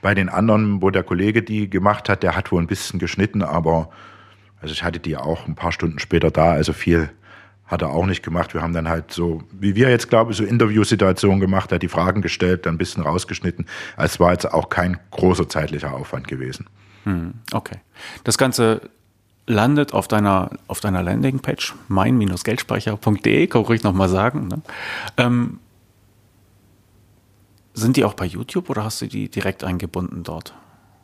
[0.00, 3.40] Bei den anderen, wo der Kollege die gemacht hat, der hat wohl ein bisschen geschnitten,
[3.42, 3.90] aber
[4.60, 7.10] also ich hatte die auch ein paar Stunden später da, also viel
[7.66, 8.52] hat er auch nicht gemacht.
[8.52, 11.88] Wir haben dann halt so, wie wir jetzt glaube ich, so Interviewsituationen gemacht, hat die
[11.88, 13.66] Fragen gestellt, dann ein bisschen rausgeschnitten.
[13.96, 16.66] Es war jetzt auch kein großer zeitlicher Aufwand gewesen.
[17.04, 17.78] Hm, okay.
[18.24, 18.90] Das Ganze
[19.46, 24.48] landet auf deiner, auf deiner Landingpage, mein-geldspeicher.de, kann ich ruhig nochmal sagen.
[24.48, 24.62] Ne?
[25.16, 25.58] Ähm,
[27.74, 30.54] sind die auch bei YouTube oder hast du die direkt eingebunden dort?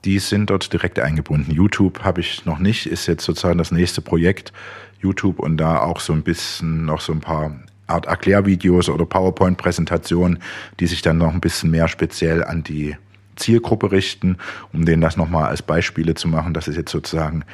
[0.05, 1.51] Die sind dort direkt eingebunden.
[1.51, 4.53] YouTube habe ich noch nicht, ist jetzt sozusagen das nächste Projekt.
[5.01, 7.53] YouTube und da auch so ein bisschen noch so ein paar
[7.87, 10.41] Art Erklärvideos oder PowerPoint-Präsentationen,
[10.79, 12.97] die sich dann noch ein bisschen mehr speziell an die
[13.37, 14.37] Zielgruppe richten,
[14.73, 16.55] um denen das nochmal als Beispiele zu machen.
[16.55, 17.45] Das ist jetzt sozusagen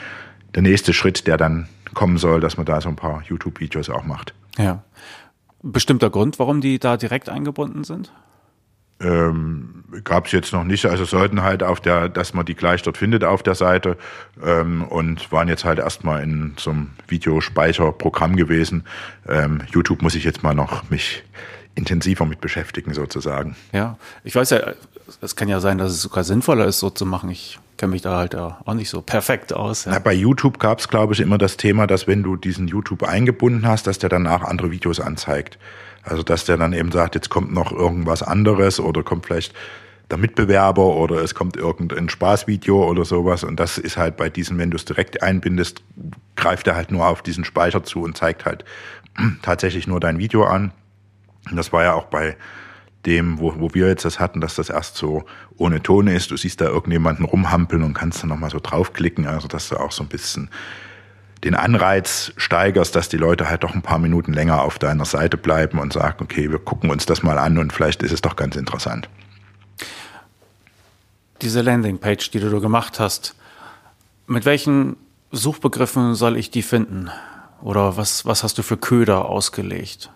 [0.54, 4.04] der nächste Schritt, der dann kommen soll, dass man da so ein paar YouTube-Videos auch
[4.04, 4.34] macht.
[4.58, 4.82] Ja.
[5.62, 8.12] Bestimmter Grund, warum die da direkt eingebunden sind?
[9.00, 10.86] Ähm, Gab es jetzt noch nicht.
[10.86, 13.96] Also sollten halt auf der, dass man die gleich dort findet auf der Seite
[14.42, 18.84] ähm, und waren jetzt halt erstmal in so einem Videospeicherprogramm gewesen.
[19.28, 21.22] Ähm, YouTube muss ich jetzt mal noch mich
[21.74, 23.56] intensiver mit beschäftigen sozusagen.
[23.72, 24.74] Ja, ich weiß ja,
[25.20, 27.30] es kann ja sein, dass es sogar sinnvoller ist, so zu machen.
[27.30, 29.84] Ich kenne mich da halt auch nicht so perfekt aus.
[29.84, 29.92] Ja.
[29.92, 33.02] Na, bei YouTube gab es, glaube ich, immer das Thema, dass wenn du diesen YouTube
[33.02, 35.58] eingebunden hast, dass der danach andere Videos anzeigt.
[36.02, 39.54] Also dass der dann eben sagt, jetzt kommt noch irgendwas anderes oder kommt vielleicht
[40.10, 43.42] der Mitbewerber oder es kommt irgendein Spaßvideo oder sowas.
[43.42, 45.82] Und das ist halt bei diesen, wenn du es direkt einbindest,
[46.36, 48.64] greift er halt nur auf diesen Speicher zu und zeigt halt
[49.42, 50.72] tatsächlich nur dein Video an.
[51.50, 52.36] Und das war ja auch bei
[53.06, 55.24] dem, wo, wo wir jetzt das hatten, dass das erst so
[55.56, 56.30] ohne Ton ist.
[56.30, 59.92] Du siehst da irgendjemanden rumhampeln und kannst dann nochmal so draufklicken, also dass du auch
[59.92, 60.50] so ein bisschen
[61.44, 65.36] den Anreiz steigerst, dass die Leute halt doch ein paar Minuten länger auf deiner Seite
[65.36, 68.36] bleiben und sagen, okay, wir gucken uns das mal an und vielleicht ist es doch
[68.36, 69.10] ganz interessant.
[71.42, 73.34] Diese Landingpage, die du gemacht hast,
[74.26, 74.96] mit welchen
[75.30, 77.10] Suchbegriffen soll ich die finden?
[77.60, 80.10] Oder was, was hast du für Köder ausgelegt?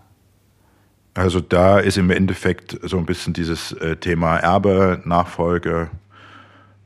[1.18, 5.90] Also da ist im Endeffekt so ein bisschen dieses äh, Thema Erbe, Nachfolge,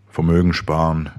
[0.08, 1.10] Vermögen sparen.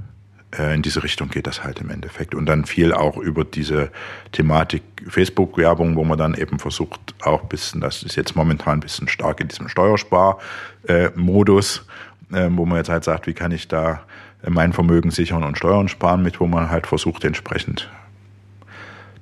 [0.57, 2.33] Äh, in diese Richtung geht das halt im Endeffekt.
[2.33, 3.91] Und dann viel auch über diese
[4.31, 8.79] Thematik Facebook-Werbung, wo man dann eben versucht, auch ein bisschen, das ist jetzt momentan ein
[8.79, 11.85] bisschen stark in diesem Steuerspar-Modus,
[12.31, 14.01] äh, wo man jetzt halt sagt, wie kann ich da
[14.49, 17.91] mein Vermögen sichern und Steuern sparen mit, wo man halt versucht, entsprechend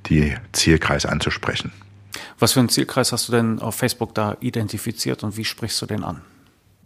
[0.05, 1.73] die Zielkreis anzusprechen.
[2.41, 5.85] Was für einen Zielkreis hast du denn auf Facebook da identifiziert und wie sprichst du
[5.85, 6.21] den an?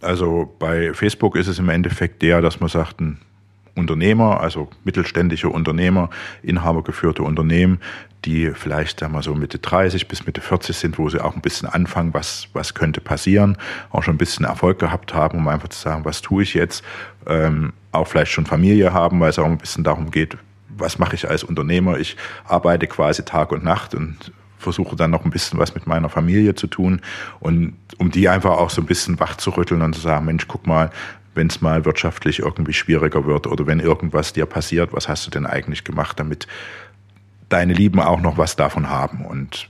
[0.02, 3.20] Also bei Facebook ist es im Endeffekt der, dass man sagt, ein
[3.74, 6.10] Unternehmer, also mittelständische Unternehmer,
[6.44, 7.80] inhabergeführte Unternehmen,
[8.26, 11.42] die vielleicht sagen wir so Mitte 30 bis Mitte 40 sind, wo sie auch ein
[11.42, 13.58] bisschen anfangen, was, was könnte passieren,
[13.92, 16.84] auch schon ein bisschen Erfolg gehabt haben, um einfach zu sagen, was tue ich jetzt,
[17.28, 20.38] ähm, auch vielleicht schon Familie haben, weil es auch ein bisschen darum geht,
[20.68, 21.98] was mache ich als Unternehmer?
[21.98, 26.10] Ich arbeite quasi Tag und Nacht und versuche dann noch ein bisschen was mit meiner
[26.10, 27.02] Familie zu tun
[27.40, 30.48] und um die einfach auch so ein bisschen wach zu rütteln und zu sagen, Mensch,
[30.48, 30.90] guck mal,
[31.34, 35.32] wenn es mal wirtschaftlich irgendwie schwieriger wird oder wenn irgendwas dir passiert, was hast du
[35.32, 36.48] denn eigentlich gemacht, damit
[37.50, 39.70] deine Lieben auch noch was davon haben und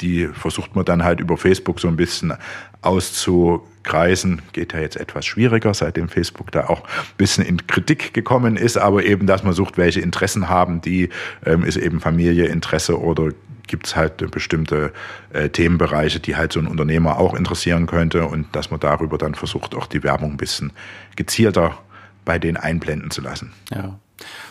[0.00, 2.34] die versucht man dann halt über Facebook so ein bisschen
[2.82, 4.42] auszukreisen.
[4.52, 8.76] Geht ja jetzt etwas schwieriger, seitdem Facebook da auch ein bisschen in Kritik gekommen ist,
[8.76, 11.08] aber eben, dass man sucht, welche Interessen haben die,
[11.44, 13.30] ähm, ist eben Familie, Interesse oder
[13.66, 14.92] gibt es halt bestimmte
[15.32, 19.34] äh, Themenbereiche, die halt so ein Unternehmer auch interessieren könnte und dass man darüber dann
[19.34, 20.72] versucht, auch die Werbung ein bisschen
[21.16, 21.78] gezielter
[22.24, 23.52] bei denen einblenden zu lassen.
[23.70, 23.98] Ja.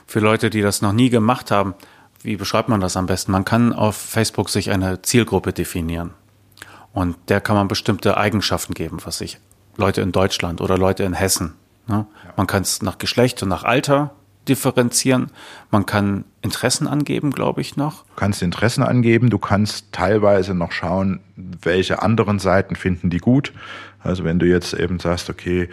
[0.08, 1.73] Für Leute, die das noch nie gemacht haben,
[2.21, 3.32] wie beschreibt man das am besten?
[3.32, 6.12] Man kann auf Facebook sich eine Zielgruppe definieren.
[6.93, 9.39] Und der kann man bestimmte Eigenschaften geben, was ich
[9.78, 11.56] Leute in Deutschland oder Leute in Hessen.
[11.88, 12.08] Ne?
[12.38, 14.15] Man kann es nach Geschlecht und nach Alter
[14.47, 15.31] differenzieren.
[15.71, 18.03] Man kann Interessen angeben, glaube ich, noch.
[18.03, 23.53] Du kannst Interessen angeben, du kannst teilweise noch schauen, welche anderen Seiten finden die gut.
[23.99, 25.69] Also wenn du jetzt eben sagst, okay,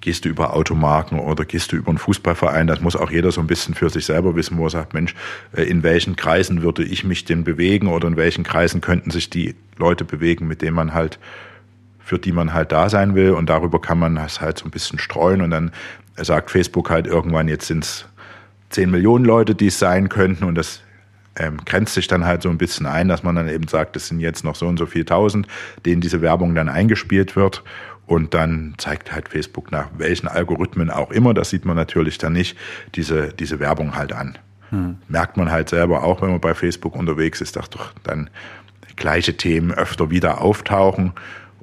[0.00, 3.40] gehst du über Automarken oder gehst du über einen Fußballverein, das muss auch jeder so
[3.40, 5.14] ein bisschen für sich selber wissen, wo er sagt, Mensch,
[5.52, 9.30] äh, in welchen Kreisen würde ich mich denn bewegen oder in welchen Kreisen könnten sich
[9.30, 11.18] die Leute bewegen, mit denen man halt
[12.08, 14.70] für die man halt da sein will und darüber kann man das halt so ein
[14.70, 15.72] bisschen streuen und dann
[16.24, 18.06] sagt Facebook halt irgendwann, jetzt sind es
[18.70, 20.82] 10 Millionen Leute, die es sein könnten und das
[21.36, 24.08] ähm, grenzt sich dann halt so ein bisschen ein, dass man dann eben sagt, es
[24.08, 25.46] sind jetzt noch so und so viel tausend,
[25.86, 27.62] denen diese Werbung dann eingespielt wird
[28.06, 32.32] und dann zeigt halt Facebook nach welchen Algorithmen auch immer, das sieht man natürlich dann
[32.32, 32.56] nicht,
[32.94, 34.38] diese, diese Werbung halt an.
[34.70, 34.98] Hm.
[35.08, 38.28] Merkt man halt selber auch, wenn man bei Facebook unterwegs ist, dass doch dann
[38.96, 41.12] gleiche Themen öfter wieder auftauchen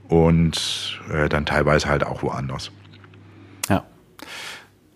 [0.08, 2.72] und äh, dann teilweise halt auch woanders.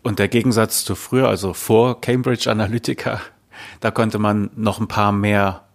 [0.10, 3.22] Und der Gegensatz zu früher, also vor Cambridge Analytica,
[3.80, 5.66] da konnte man noch ein paar mehr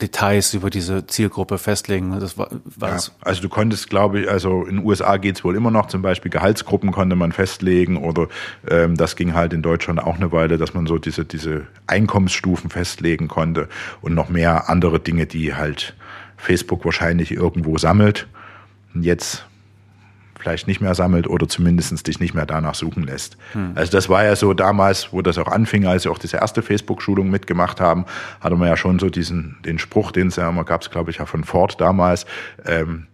[0.00, 2.20] Details über diese Zielgruppe festlegen.
[2.20, 5.42] Das war, war ja, also du konntest, glaube ich, also in den USA geht es
[5.42, 8.28] wohl immer noch, zum Beispiel Gehaltsgruppen konnte man festlegen oder
[8.70, 12.70] ähm, das ging halt in Deutschland auch eine Weile, dass man so diese, diese Einkommensstufen
[12.70, 13.68] festlegen konnte
[14.00, 15.96] und noch mehr andere Dinge, die halt
[16.36, 18.28] Facebook wahrscheinlich irgendwo sammelt.
[18.94, 19.44] Und jetzt
[20.42, 23.36] vielleicht nicht mehr sammelt oder zumindest dich nicht mehr danach suchen lässt.
[23.52, 23.72] Hm.
[23.74, 26.62] Also das war ja so damals, wo das auch anfing, als sie auch diese erste
[26.62, 28.06] Facebook-Schulung mitgemacht haben,
[28.40, 31.18] hatte man ja schon so diesen, den Spruch, den es ja immer gab, glaube ich,
[31.18, 32.26] ja von Ford damals,
[32.66, 33.06] ähm,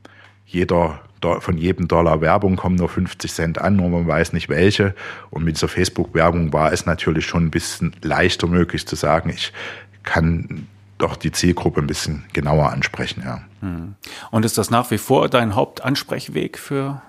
[0.46, 1.00] jeder
[1.40, 4.94] von jedem Dollar Werbung kommen nur 50 Cent an, nur man weiß nicht welche.
[5.30, 9.52] Und mit dieser Facebook-Werbung war es natürlich schon ein bisschen leichter möglich zu sagen, ich
[10.04, 13.42] kann doch die Zielgruppe ein bisschen genauer ansprechen, ja.
[13.60, 13.96] Hm.
[14.30, 17.02] Und ist das nach wie vor dein Hauptansprechweg für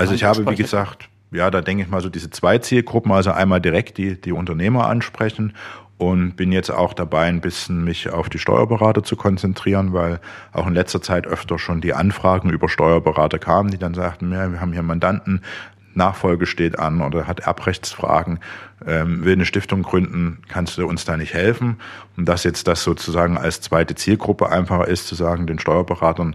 [0.00, 3.30] also ich habe, wie gesagt, ja, da denke ich mal so diese zwei Zielgruppen, also
[3.30, 5.54] einmal direkt die, die Unternehmer ansprechen
[5.98, 10.18] und bin jetzt auch dabei, ein bisschen mich auf die Steuerberater zu konzentrieren, weil
[10.52, 14.50] auch in letzter Zeit öfter schon die Anfragen über Steuerberater kamen, die dann sagten, ja,
[14.50, 15.42] wir haben hier Mandanten,
[15.94, 18.38] Nachfolge steht an oder hat Erbrechtsfragen,
[18.86, 21.76] ähm, will eine Stiftung gründen, kannst du uns da nicht helfen?
[22.16, 26.34] Und dass jetzt das sozusagen als zweite Zielgruppe einfacher ist, zu sagen, den Steuerberatern,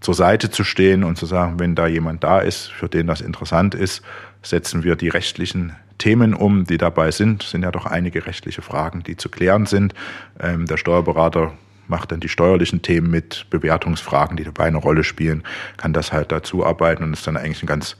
[0.00, 3.20] zur Seite zu stehen und zu sagen, wenn da jemand da ist, für den das
[3.20, 4.02] interessant ist,
[4.42, 7.44] setzen wir die rechtlichen Themen um, die dabei sind.
[7.44, 9.94] Es sind ja doch einige rechtliche Fragen, die zu klären sind.
[10.38, 11.52] Ähm, der Steuerberater
[11.88, 15.44] macht dann die steuerlichen Themen mit, Bewertungsfragen, die dabei eine Rolle spielen,
[15.76, 17.96] kann das halt dazu arbeiten und ist dann eigentlich eine ganz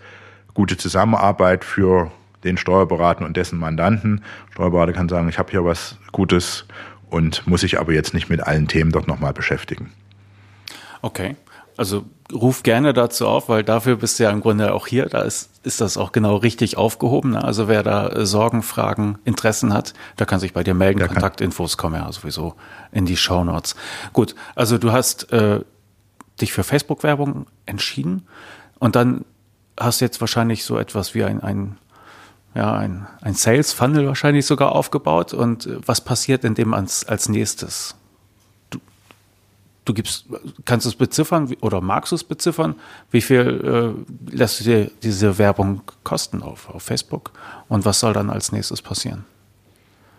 [0.55, 2.11] gute Zusammenarbeit für
[2.45, 4.23] den Steuerberater und dessen Mandanten.
[4.49, 6.67] Der Steuerberater kann sagen, ich habe hier was Gutes
[7.11, 9.93] und muss sich aber jetzt nicht mit allen Themen dort nochmal beschäftigen.
[11.03, 11.37] Okay.
[11.77, 15.07] Also ruf gerne dazu auf, weil dafür bist du ja im Grunde auch hier.
[15.07, 17.33] Da ist, ist das auch genau richtig aufgehoben.
[17.33, 17.45] Ne?
[17.45, 20.99] Also wer da äh, Sorgen, Fragen, Interessen hat, der kann sich bei dir melden.
[20.99, 22.55] Der Kontaktinfos kommen ja sowieso
[22.93, 23.77] in die Show Notes.
[24.13, 25.61] Gut, also du hast äh,
[26.41, 28.27] dich für Facebook-Werbung entschieden
[28.79, 29.25] und dann
[29.79, 31.77] hast du jetzt wahrscheinlich so etwas wie ein, ein
[32.57, 35.35] ja, ein, ein Sales Funnel wahrscheinlich sogar aufgebaut.
[35.35, 37.97] Und äh, was passiert in dem als, als nächstes?
[39.87, 40.27] Du gibst,
[40.67, 42.75] kannst du es beziffern oder magst du es beziffern?
[43.11, 43.97] Wie viel
[44.31, 47.33] äh, lässt du dir diese Werbung kosten auf, auf Facebook?
[47.69, 49.25] Und was soll dann als nächstes passieren?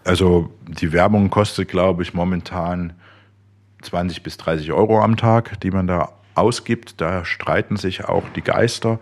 [0.03, 2.93] Also die Werbung kostet, glaube ich, momentan
[3.82, 7.01] 20 bis 30 Euro am Tag, die man da ausgibt.
[7.01, 8.99] Da streiten sich auch die Geister.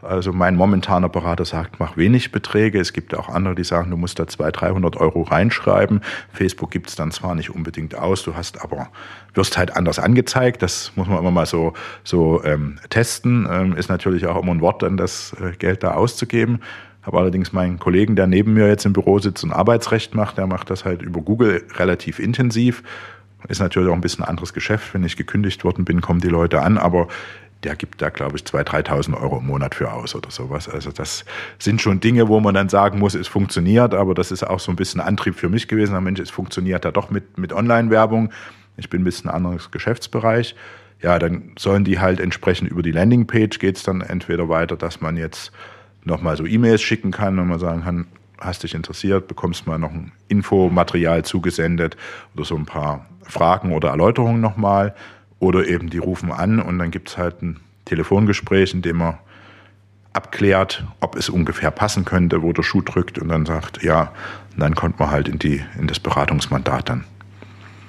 [0.00, 2.78] Also mein momentaner Berater sagt, mach wenig Beträge.
[2.78, 6.02] Es gibt auch andere, die sagen, du musst da 200, 300 Euro reinschreiben.
[6.32, 8.88] Facebook gibt es dann zwar nicht unbedingt aus, du hast aber,
[9.34, 10.62] wirst halt anders angezeigt.
[10.62, 11.72] Das muss man immer mal so,
[12.04, 13.48] so ähm, testen.
[13.50, 16.60] Ähm, ist natürlich auch immer ein Wort, dann das äh, Geld da auszugeben.
[17.02, 20.46] Habe allerdings meinen Kollegen, der neben mir jetzt im Büro sitzt und Arbeitsrecht macht, der
[20.46, 22.84] macht das halt über Google relativ intensiv.
[23.48, 24.94] Ist natürlich auch ein bisschen anderes Geschäft.
[24.94, 26.76] Wenn ich gekündigt worden bin, kommen die Leute an.
[26.76, 27.08] Aber
[27.64, 30.68] der gibt da, glaube ich, 2.000, 3.000 Euro im Monat für aus oder sowas.
[30.68, 31.24] Also das
[31.58, 34.70] sind schon Dinge, wo man dann sagen muss, es funktioniert, aber das ist auch so
[34.70, 35.92] ein bisschen Antrieb für mich gewesen.
[35.92, 38.32] Na Mensch, es funktioniert ja doch mit, mit Online-Werbung.
[38.76, 40.54] Ich bin ein bisschen anderes Geschäftsbereich.
[41.02, 45.00] Ja, dann sollen die halt entsprechend über die Landingpage geht es dann entweder weiter, dass
[45.00, 45.52] man jetzt
[46.04, 48.06] nochmal so E-Mails schicken kann und man sagen kann,
[48.40, 51.96] hast dich interessiert, bekommst mal noch ein Infomaterial zugesendet
[52.34, 54.94] oder so ein paar Fragen oder Erläuterungen nochmal.
[55.40, 59.18] Oder eben die rufen an und dann gibt es halt ein Telefongespräch, in dem man
[60.12, 64.12] abklärt, ob es ungefähr passen könnte, wo der Schuh drückt und dann sagt, ja,
[64.56, 67.04] dann kommt man halt in, die, in das Beratungsmandat dann.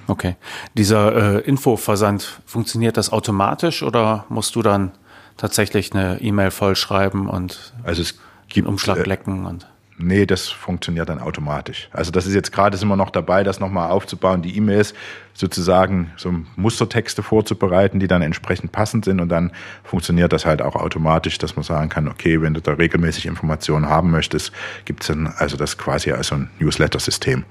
[0.07, 0.35] Okay.
[0.73, 4.91] Dieser äh, Infoversand, funktioniert das automatisch oder musst du dann
[5.37, 9.67] tatsächlich eine E-Mail vollschreiben und also es gibt, Umschlag lecken und
[10.01, 11.89] Nee, das funktioniert dann automatisch.
[11.91, 14.93] Also das ist jetzt gerade, sind wir noch dabei, das nochmal aufzubauen, die E-Mails
[15.33, 19.51] sozusagen so Mustertexte vorzubereiten, die dann entsprechend passend sind und dann
[19.83, 23.89] funktioniert das halt auch automatisch, dass man sagen kann, okay, wenn du da regelmäßig Informationen
[23.89, 24.53] haben möchtest,
[24.85, 27.43] gibt es dann also das quasi als so ein Newsletter-System.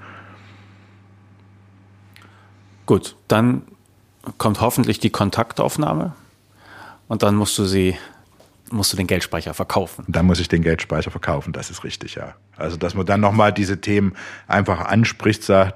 [2.87, 3.61] Gut, dann
[4.39, 6.15] kommt hoffentlich die Kontaktaufnahme
[7.07, 7.95] und dann musst du sie
[8.71, 10.05] musst du den Geldspeicher verkaufen.
[10.07, 12.35] Dann muss ich den Geldspeicher verkaufen, das ist richtig, ja.
[12.55, 14.13] Also, dass man dann nochmal diese Themen
[14.47, 15.75] einfach anspricht, sagt,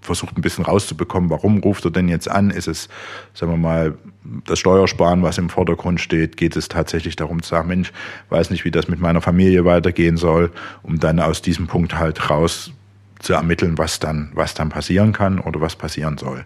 [0.00, 2.50] versucht ein bisschen rauszubekommen, warum ruft er denn jetzt an?
[2.50, 2.88] Ist es,
[3.34, 3.98] sagen wir mal,
[4.46, 6.36] das Steuersparen, was im Vordergrund steht?
[6.36, 7.92] Geht es tatsächlich darum zu sagen, Mensch,
[8.30, 12.30] weiß nicht, wie das mit meiner Familie weitergehen soll, um dann aus diesem Punkt halt
[12.30, 12.72] raus
[13.18, 16.44] zu ermitteln, was dann, was dann passieren kann oder was passieren soll.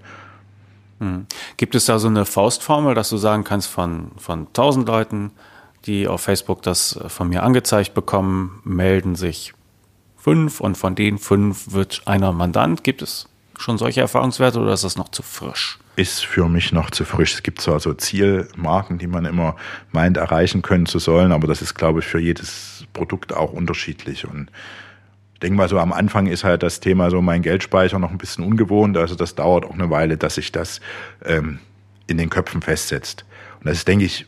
[1.00, 1.26] Hm.
[1.57, 5.30] Gibt es da so eine Faustformel, dass du sagen kannst, von, von 1000 Leuten,
[5.87, 9.52] die auf Facebook das von mir angezeigt bekommen, melden sich
[10.16, 12.83] fünf und von den fünf wird einer Mandant?
[12.85, 13.28] Gibt es
[13.59, 15.78] schon solche Erfahrungswerte oder ist das noch zu frisch?
[15.96, 17.35] Ist für mich noch zu frisch.
[17.35, 19.57] Es gibt zwar so Zielmarken, die man immer
[19.92, 24.26] meint, erreichen können zu sollen, aber das ist, glaube ich, für jedes Produkt auch unterschiedlich.
[24.26, 24.50] Und
[25.44, 28.44] denke mal so, am Anfang ist halt das Thema so mein Geldspeicher noch ein bisschen
[28.44, 28.96] ungewohnt.
[28.96, 30.80] Also das dauert auch eine Weile, dass sich das
[31.24, 31.59] ähm,
[32.07, 33.26] in den Köpfen festsetzt.
[33.61, 34.26] Und das ist, denke ich,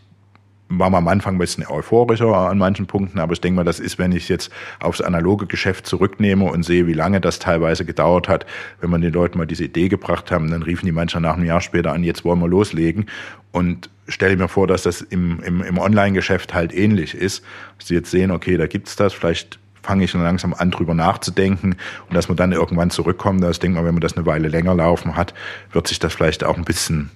[0.69, 3.79] war man am Anfang ein bisschen euphorischer an manchen Punkten, aber ich denke mal, das
[3.79, 4.51] ist, wenn ich jetzt
[4.81, 8.47] aufs analoge Geschäft zurücknehme und sehe, wie lange das teilweise gedauert hat,
[8.81, 11.47] wenn man den Leuten mal diese Idee gebracht haben, dann riefen die manchmal nach einem
[11.47, 13.07] Jahr später an, jetzt wollen wir loslegen
[13.53, 17.45] und stelle mir vor, dass das im, im, im Online-Geschäft halt ähnlich ist,
[17.79, 21.77] sie jetzt sehen, okay, da gibt's das, vielleicht fange ich schon langsam an, drüber nachzudenken
[22.09, 24.75] und dass man dann irgendwann zurückkommt, das denke mal, wenn man das eine Weile länger
[24.75, 25.33] laufen hat,
[25.71, 27.11] wird sich das vielleicht auch ein bisschen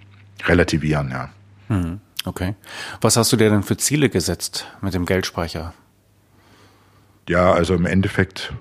[0.47, 1.29] relativieren, ja.
[1.69, 2.01] Mhm.
[2.25, 2.55] Okay.
[3.01, 5.73] Was hast du dir denn für Ziele gesetzt mit dem Geldspeicher?
[7.29, 8.53] Ja, also im Endeffekt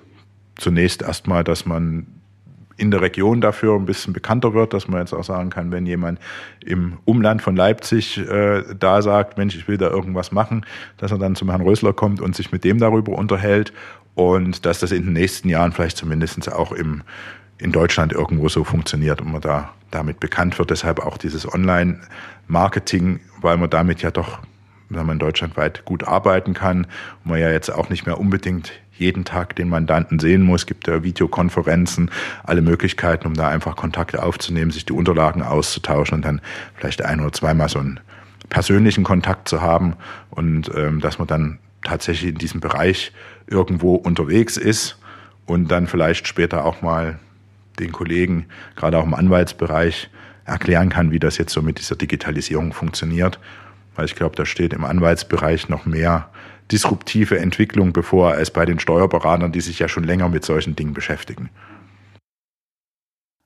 [0.56, 2.06] zunächst erstmal, dass man
[2.80, 5.84] in der Region dafür ein bisschen bekannter wird, dass man jetzt auch sagen kann, wenn
[5.84, 6.18] jemand
[6.64, 10.64] im Umland von Leipzig äh, da sagt, Mensch, ich will da irgendwas machen,
[10.96, 13.74] dass er dann zum Herrn Rösler kommt und sich mit dem darüber unterhält
[14.14, 17.02] und dass das in den nächsten Jahren vielleicht zumindest auch im,
[17.58, 20.70] in Deutschland irgendwo so funktioniert und man da damit bekannt wird.
[20.70, 24.38] Deshalb auch dieses Online-Marketing, weil man damit ja doch,
[24.88, 26.84] wenn man deutschlandweit gut arbeiten kann
[27.24, 30.66] und man ja jetzt auch nicht mehr unbedingt jeden Tag den Mandanten sehen muss.
[30.66, 32.10] Gibt ja Videokonferenzen,
[32.44, 36.40] alle Möglichkeiten, um da einfach Kontakte aufzunehmen, sich die Unterlagen auszutauschen und dann
[36.74, 38.00] vielleicht ein oder zweimal so einen
[38.50, 39.94] persönlichen Kontakt zu haben
[40.30, 43.12] und ähm, dass man dann tatsächlich in diesem Bereich
[43.50, 44.96] irgendwo unterwegs ist
[45.46, 47.18] und dann vielleicht später auch mal
[47.78, 50.10] den Kollegen, gerade auch im Anwaltsbereich,
[50.44, 53.38] erklären kann, wie das jetzt so mit dieser Digitalisierung funktioniert.
[53.94, 56.30] Weil ich glaube, da steht im Anwaltsbereich noch mehr
[56.70, 60.94] disruptive Entwicklung bevor als bei den Steuerberatern, die sich ja schon länger mit solchen Dingen
[60.94, 61.50] beschäftigen.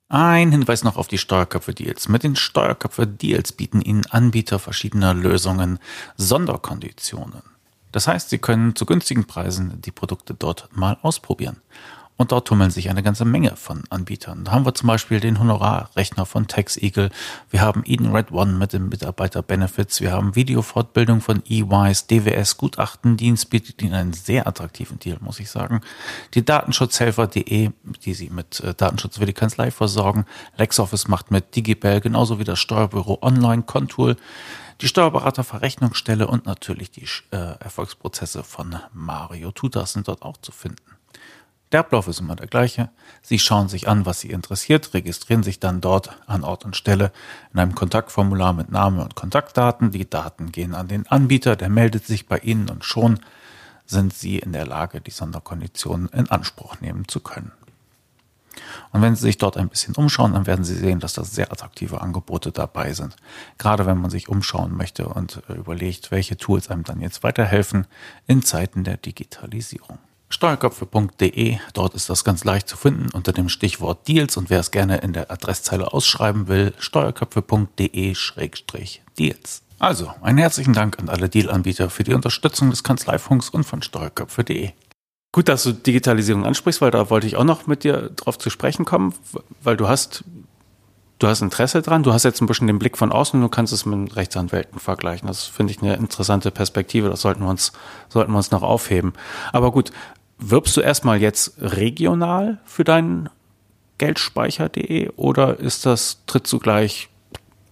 [0.08, 2.08] Ein Hinweis noch auf die Steuerköpfe-Deals.
[2.08, 5.78] Mit den Steuerköpfe-Deals bieten Ihnen Anbieter verschiedener Lösungen
[6.16, 7.53] Sonderkonditionen.
[7.94, 11.62] Das heißt, Sie können zu günstigen Preisen die Produkte dort mal ausprobieren.
[12.16, 14.44] Und dort tummeln sich eine ganze Menge von Anbietern.
[14.44, 17.10] Da haben wir zum Beispiel den Honorarrechner von TaxEagle.
[17.50, 20.00] Wir haben Eden Red One mit den Mitarbeiter-Benefits.
[20.00, 22.06] Wir haben Videofortbildung von EYs.
[22.06, 25.80] DWS Gutachtendienst bietet Ihnen einen sehr attraktiven Deal, muss ich sagen.
[26.34, 27.70] Die Datenschutzhelfer.de,
[28.04, 30.24] die Sie mit äh, Datenschutz für die Kanzlei versorgen.
[30.56, 34.14] LexOffice macht mit Digibel genauso wie das Steuerbüro Online Contour
[34.80, 40.93] die Steuerberaterverrechnungsstelle und natürlich die äh, Erfolgsprozesse von Mario Tutas sind dort auch zu finden.
[41.74, 42.88] Der Ablauf ist immer der gleiche.
[43.20, 47.10] Sie schauen sich an, was Sie interessiert, registrieren sich dann dort an Ort und Stelle
[47.52, 49.90] in einem Kontaktformular mit Name und Kontaktdaten.
[49.90, 53.18] Die Daten gehen an den Anbieter, der meldet sich bei Ihnen und schon
[53.86, 57.50] sind Sie in der Lage, die Sonderkonditionen in Anspruch nehmen zu können.
[58.92, 61.50] Und wenn Sie sich dort ein bisschen umschauen, dann werden Sie sehen, dass da sehr
[61.50, 63.16] attraktive Angebote dabei sind.
[63.58, 67.88] Gerade wenn man sich umschauen möchte und äh, überlegt, welche Tools einem dann jetzt weiterhelfen
[68.28, 69.98] in Zeiten der Digitalisierung
[70.34, 71.58] steuerköpfe.de.
[71.72, 74.98] Dort ist das ganz leicht zu finden unter dem Stichwort Deals und wer es gerne
[74.98, 79.62] in der Adresszeile ausschreiben will, steuerköpfe.de-deals.
[79.78, 84.70] Also, einen herzlichen Dank an alle Dealanbieter für die Unterstützung des Kanzleifunks und von steuerköpfe.de.
[85.32, 88.50] Gut, dass du Digitalisierung ansprichst, weil da wollte ich auch noch mit dir drauf zu
[88.50, 89.14] sprechen kommen,
[89.62, 90.24] weil du hast
[91.18, 93.72] du hast Interesse dran, du hast jetzt ein bisschen den Blick von außen, du kannst
[93.72, 95.26] es mit Rechtsanwälten vergleichen.
[95.26, 97.72] Das finde ich eine interessante Perspektive, das sollten wir uns,
[98.08, 99.12] sollten wir uns noch aufheben.
[99.52, 99.92] Aber gut,
[100.38, 103.28] Wirbst du erstmal jetzt regional für deinen
[103.98, 107.08] Geldspeicher.de oder ist das, tritt du gleich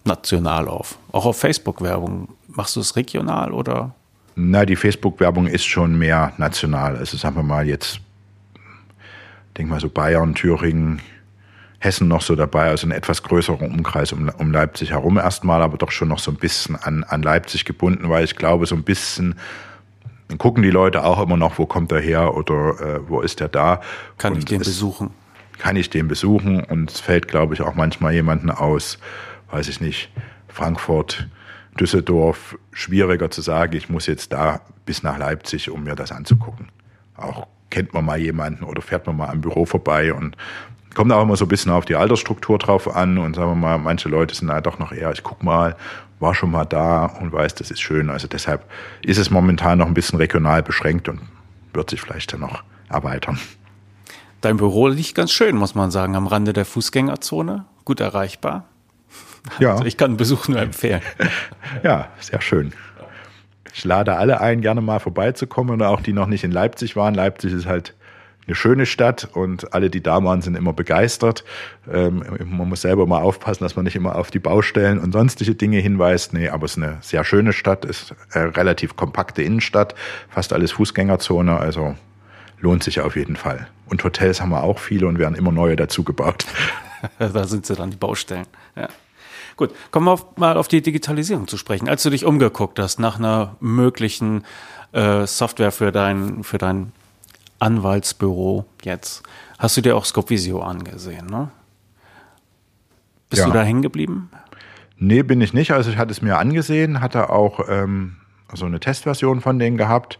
[0.05, 0.97] national auf?
[1.11, 2.29] Auch auf Facebook-Werbung.
[2.47, 3.93] Machst du es regional oder?
[4.35, 6.97] Na, die Facebook-Werbung ist schon mehr national.
[6.97, 7.99] Also sagen wir mal jetzt,
[9.57, 11.01] denk mal so Bayern, Thüringen,
[11.83, 15.77] Hessen noch so dabei, also ein etwas größerer Umkreis um, um Leipzig herum erstmal, aber
[15.77, 18.83] doch schon noch so ein bisschen an, an Leipzig gebunden, weil ich glaube, so ein
[18.83, 19.35] bisschen
[20.33, 23.39] dann gucken die Leute auch immer noch, wo kommt er her oder äh, wo ist
[23.39, 23.81] er da.
[24.17, 25.11] Kann und ich den besuchen?
[25.59, 28.97] Kann ich den besuchen und es fällt, glaube ich, auch manchmal jemanden aus,
[29.51, 30.09] weiß ich nicht,
[30.47, 31.29] Frankfurt,
[31.79, 36.69] Düsseldorf, schwieriger zu sagen, ich muss jetzt da bis nach Leipzig, um mir das anzugucken.
[37.15, 40.35] Auch kennt man mal jemanden oder fährt man mal am Büro vorbei und
[40.95, 43.77] kommt auch immer so ein bisschen auf die Altersstruktur drauf an und sagen wir mal,
[43.77, 45.75] manche Leute sind halt doch noch eher, ich guck mal,
[46.19, 48.09] war schon mal da und weiß, das ist schön.
[48.09, 48.69] Also deshalb
[49.01, 51.19] ist es momentan noch ein bisschen regional beschränkt und
[51.73, 53.39] wird sich vielleicht dann noch erweitern.
[54.41, 58.65] Dein Büro liegt ganz schön, muss man sagen, am Rande der Fußgängerzone, gut erreichbar.
[59.59, 59.71] Ja.
[59.71, 61.01] Also ich kann einen Besuch nur empfehlen.
[61.83, 62.73] ja, sehr schön.
[63.73, 67.15] Ich lade alle ein, gerne mal vorbeizukommen oder auch die noch nicht in Leipzig waren.
[67.15, 67.93] Leipzig ist halt
[68.47, 71.43] eine schöne Stadt und alle, die da waren, sind immer begeistert.
[71.91, 75.55] Ähm, man muss selber mal aufpassen, dass man nicht immer auf die Baustellen und sonstige
[75.55, 76.33] Dinge hinweist.
[76.33, 79.95] Nee, aber es ist eine sehr schöne Stadt, ist eine relativ kompakte Innenstadt,
[80.29, 81.95] fast alles Fußgängerzone, also
[82.59, 83.67] lohnt sich auf jeden Fall.
[83.87, 86.45] Und Hotels haben wir auch viele und werden immer neue dazu gebaut.
[87.19, 88.47] da sind sie dann die Baustellen.
[88.75, 88.89] Ja.
[89.55, 91.87] Gut, kommen wir auf, mal auf die Digitalisierung zu sprechen.
[91.87, 94.43] Als du dich umgeguckt hast nach einer möglichen
[94.93, 96.91] äh, Software für dein, für dein
[97.63, 99.23] Anwaltsbüro jetzt.
[99.57, 101.49] Hast du dir auch Scopevisio angesehen, ne?
[103.29, 103.47] Bist ja.
[103.47, 104.29] du da hängen geblieben?
[104.97, 105.71] Nee, bin ich nicht.
[105.71, 108.17] Also ich hatte es mir angesehen, hatte auch ähm,
[108.53, 110.19] so eine Testversion von denen gehabt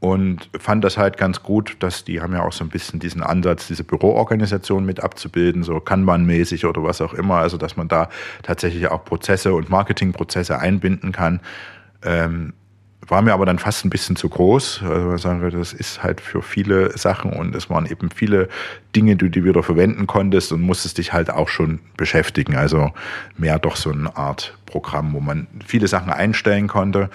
[0.00, 3.22] und fand das halt ganz gut, dass die haben ja auch so ein bisschen diesen
[3.22, 8.08] Ansatz, diese Büroorganisation mit abzubilden, so Kanban-mäßig oder was auch immer, also dass man da
[8.42, 11.40] tatsächlich auch Prozesse und Marketingprozesse einbinden kann.
[12.02, 12.52] Ähm,
[13.06, 14.82] war mir aber dann fast ein bisschen zu groß.
[14.82, 18.48] Also sagen würde, das ist halt für viele Sachen und es waren eben viele
[18.94, 22.56] Dinge, die du wieder verwenden konntest und musstest dich halt auch schon beschäftigen.
[22.56, 22.92] Also
[23.36, 27.10] mehr doch so eine Art Programm, wo man viele Sachen einstellen konnte.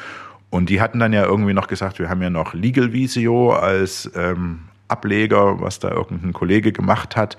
[0.49, 4.09] Und die hatten dann ja irgendwie noch gesagt, wir haben ja noch Legal Visio als
[4.15, 7.37] ähm, Ableger, was da irgendein Kollege gemacht hat.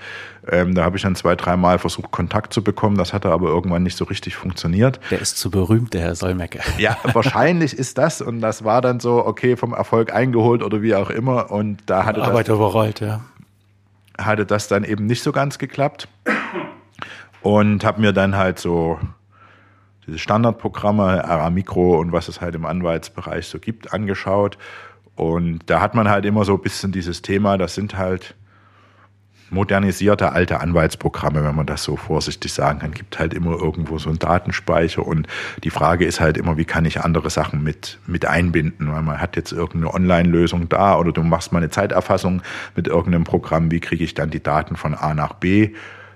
[0.51, 2.97] Ähm, da habe ich dann zwei, dreimal versucht, Kontakt zu bekommen.
[2.97, 5.01] Das hatte aber irgendwann nicht so richtig funktioniert.
[5.11, 6.61] Der ist zu berühmt, der Herr Solmecke.
[6.79, 8.21] Ja, wahrscheinlich ist das.
[8.21, 11.51] Und das war dann so, okay, vom Erfolg eingeholt oder wie auch immer.
[11.51, 13.21] Und da hatte Arbeit das, überrollt, ja.
[14.17, 16.09] Hatte das dann eben nicht so ganz geklappt.
[17.43, 18.99] Und habe mir dann halt so
[20.07, 24.57] diese Standardprogramme, RA Mikro und was es halt im Anwaltsbereich so gibt, angeschaut
[25.19, 28.37] und da hat man halt immer so ein bisschen dieses Thema, das sind halt
[29.51, 34.11] modernisierte alte Anwaltsprogramme, wenn man das so vorsichtig sagen kann, gibt halt immer irgendwo so
[34.11, 35.27] einen Datenspeicher und
[35.65, 39.21] die Frage ist halt immer, wie kann ich andere Sachen mit, mit einbinden, weil man
[39.21, 42.43] hat jetzt irgendeine Online-Lösung da oder du machst mal eine Zeiterfassung
[42.77, 45.71] mit irgendeinem Programm, wie kriege ich dann die Daten von A nach B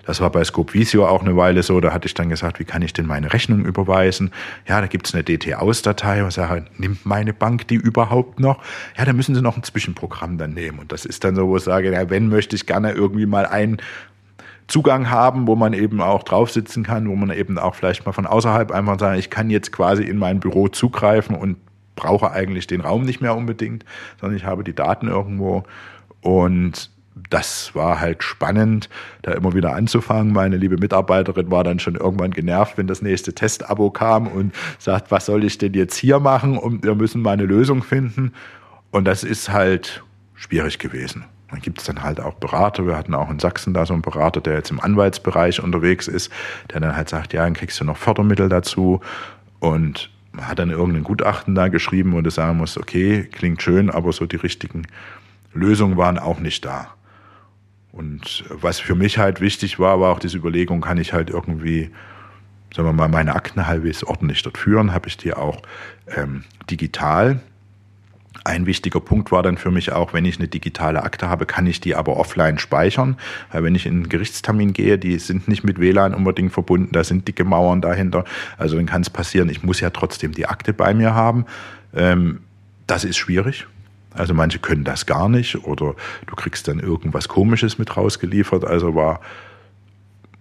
[0.04, 1.80] das war bei Scope Visio auch eine Weile so.
[1.80, 4.32] Da hatte ich dann gesagt, wie kann ich denn meine Rechnung überweisen?
[4.66, 6.24] Ja, da gibt's eine DT-Aus-Datei.
[6.24, 8.62] Und sage, nimmt meine Bank die überhaupt noch?
[8.98, 10.80] Ja, da müssen sie noch ein Zwischenprogramm dann nehmen.
[10.80, 13.46] Und das ist dann so, wo ich sage, ja, wenn möchte ich gerne irgendwie mal
[13.46, 13.78] einen
[14.66, 18.12] Zugang haben, wo man eben auch drauf sitzen kann, wo man eben auch vielleicht mal
[18.12, 21.58] von außerhalb einfach sagen, ich kann jetzt quasi in mein Büro zugreifen und
[21.94, 23.84] brauche eigentlich den Raum nicht mehr unbedingt,
[24.20, 25.64] sondern ich habe die Daten irgendwo.
[26.22, 26.90] Und
[27.30, 28.88] das war halt spannend,
[29.22, 30.32] da immer wieder anzufangen.
[30.32, 35.10] Meine liebe Mitarbeiterin war dann schon irgendwann genervt, wenn das nächste Testabo kam und sagt,
[35.10, 36.56] was soll ich denn jetzt hier machen?
[36.56, 38.32] Und wir müssen mal eine Lösung finden.
[38.90, 40.02] Und das ist halt
[40.34, 41.24] schwierig gewesen.
[41.50, 42.86] Dann gibt es dann halt auch Berater.
[42.86, 46.32] Wir hatten auch in Sachsen da so einen Berater, der jetzt im Anwaltsbereich unterwegs ist,
[46.72, 49.00] der dann halt sagt, ja, dann kriegst du noch Fördermittel dazu.
[49.58, 50.10] Und
[50.40, 54.24] hat dann irgendein Gutachten da geschrieben, wo du sagen musst, okay, klingt schön, aber so
[54.24, 54.86] die richtigen
[55.52, 56.88] Lösungen waren auch nicht da.
[57.92, 61.90] Und was für mich halt wichtig war, war auch diese Überlegung, kann ich halt irgendwie,
[62.74, 65.60] sagen wir mal, meine Akten halbwegs ordentlich dort führen, habe ich die auch
[66.16, 67.40] ähm, digital.
[68.44, 71.66] Ein wichtiger Punkt war dann für mich auch, wenn ich eine digitale Akte habe, kann
[71.66, 73.16] ich die aber offline speichern.
[73.52, 77.04] Weil wenn ich in einen Gerichtstermin gehe, die sind nicht mit WLAN unbedingt verbunden, da
[77.04, 78.24] sind dicke Mauern dahinter.
[78.56, 81.44] Also dann kann es passieren, ich muss ja trotzdem die Akte bei mir haben.
[81.94, 82.40] Ähm,
[82.86, 83.66] das ist schwierig.
[84.14, 85.94] Also manche können das gar nicht oder
[86.26, 88.64] du kriegst dann irgendwas Komisches mit rausgeliefert.
[88.64, 89.20] Also war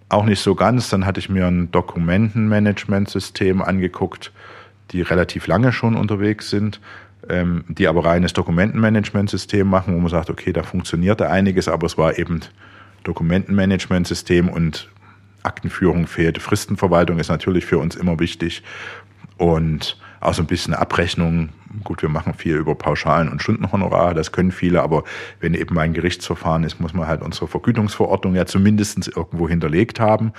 [0.08, 0.90] auch nicht so ganz.
[0.90, 4.32] Dann hatte ich mir ein Dokumentenmanagementsystem angeguckt,
[4.90, 6.80] die relativ lange schon unterwegs sind,
[7.28, 11.96] ähm, die aber reines Dokumentenmanagementsystem machen, wo man sagt, okay, da funktionierte einiges, aber es
[11.96, 12.40] war eben
[13.04, 14.88] Dokumentenmanagementsystem und
[15.42, 16.38] Aktenführung fehlt.
[16.40, 18.62] Fristenverwaltung ist natürlich für uns immer wichtig
[19.38, 21.50] und auch so ein bisschen Abrechnung.
[21.84, 25.04] Gut, wir machen viel über Pauschalen und Stundenhonorare, das können viele, aber
[25.40, 30.32] wenn eben ein Gerichtsverfahren ist, muss man halt unsere Vergütungsverordnung ja zumindest irgendwo hinterlegt haben.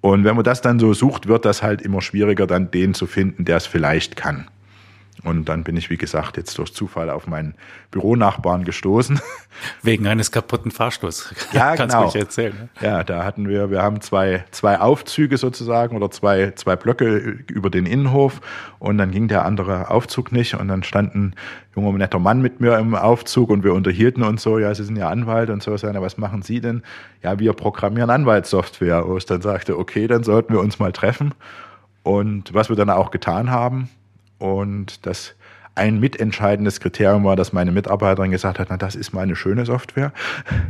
[0.00, 3.06] Und wenn man das dann so sucht, wird das halt immer schwieriger, dann den zu
[3.06, 4.48] finden, der es vielleicht kann.
[5.24, 7.54] Und dann bin ich, wie gesagt, jetzt durch Zufall auf meinen
[7.90, 9.20] Büronachbarn gestoßen.
[9.82, 11.32] Wegen eines kaputten Fahrstuhls.
[11.52, 12.10] Ja, Kannst genau.
[12.10, 12.54] du erzählen.
[12.54, 12.68] Ne?
[12.80, 17.16] Ja, da hatten wir, wir haben zwei, zwei Aufzüge sozusagen oder zwei, zwei Blöcke
[17.48, 18.40] über den Innenhof
[18.78, 21.34] und dann ging der andere Aufzug nicht und dann stand ein
[21.76, 24.96] junger, netter Mann mit mir im Aufzug und wir unterhielten uns so, ja, Sie sind
[24.96, 26.82] ja Anwalt und so, sagen, was machen Sie denn?
[27.22, 29.06] Ja, wir programmieren Anwaltssoftware.
[29.06, 31.34] Wo ich dann sagte, okay, dann sollten wir uns mal treffen.
[32.02, 33.88] Und was wir dann auch getan haben,
[34.42, 35.34] und das
[35.76, 39.64] ein mitentscheidendes Kriterium war, dass meine Mitarbeiterin gesagt hat, na, das ist mal eine schöne
[39.64, 40.12] Software,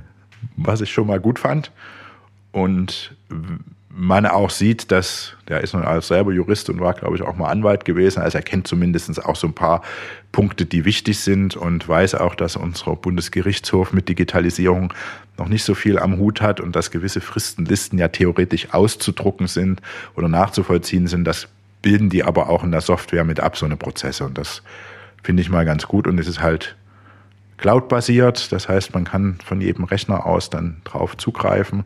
[0.56, 1.72] was ich schon mal gut fand.
[2.52, 3.16] und
[3.94, 7.36] man auch sieht, dass der ist nun als selber Jurist und war, glaube ich, auch
[7.36, 8.22] mal Anwalt gewesen.
[8.22, 9.82] Also er kennt zumindest auch so ein paar
[10.32, 14.94] Punkte, die wichtig sind und weiß auch, dass unser Bundesgerichtshof mit Digitalisierung
[15.36, 19.82] noch nicht so viel am Hut hat und dass gewisse Fristenlisten ja theoretisch auszudrucken sind
[20.16, 21.24] oder nachzuvollziehen sind.
[21.24, 21.48] Das
[21.82, 24.24] bilden die aber auch in der Software mit ab, so eine Prozesse.
[24.24, 24.62] Und das
[25.22, 26.06] finde ich mal ganz gut.
[26.06, 26.76] Und es ist halt
[27.58, 28.52] cloud-basiert.
[28.52, 31.84] Das heißt, man kann von jedem Rechner aus dann drauf zugreifen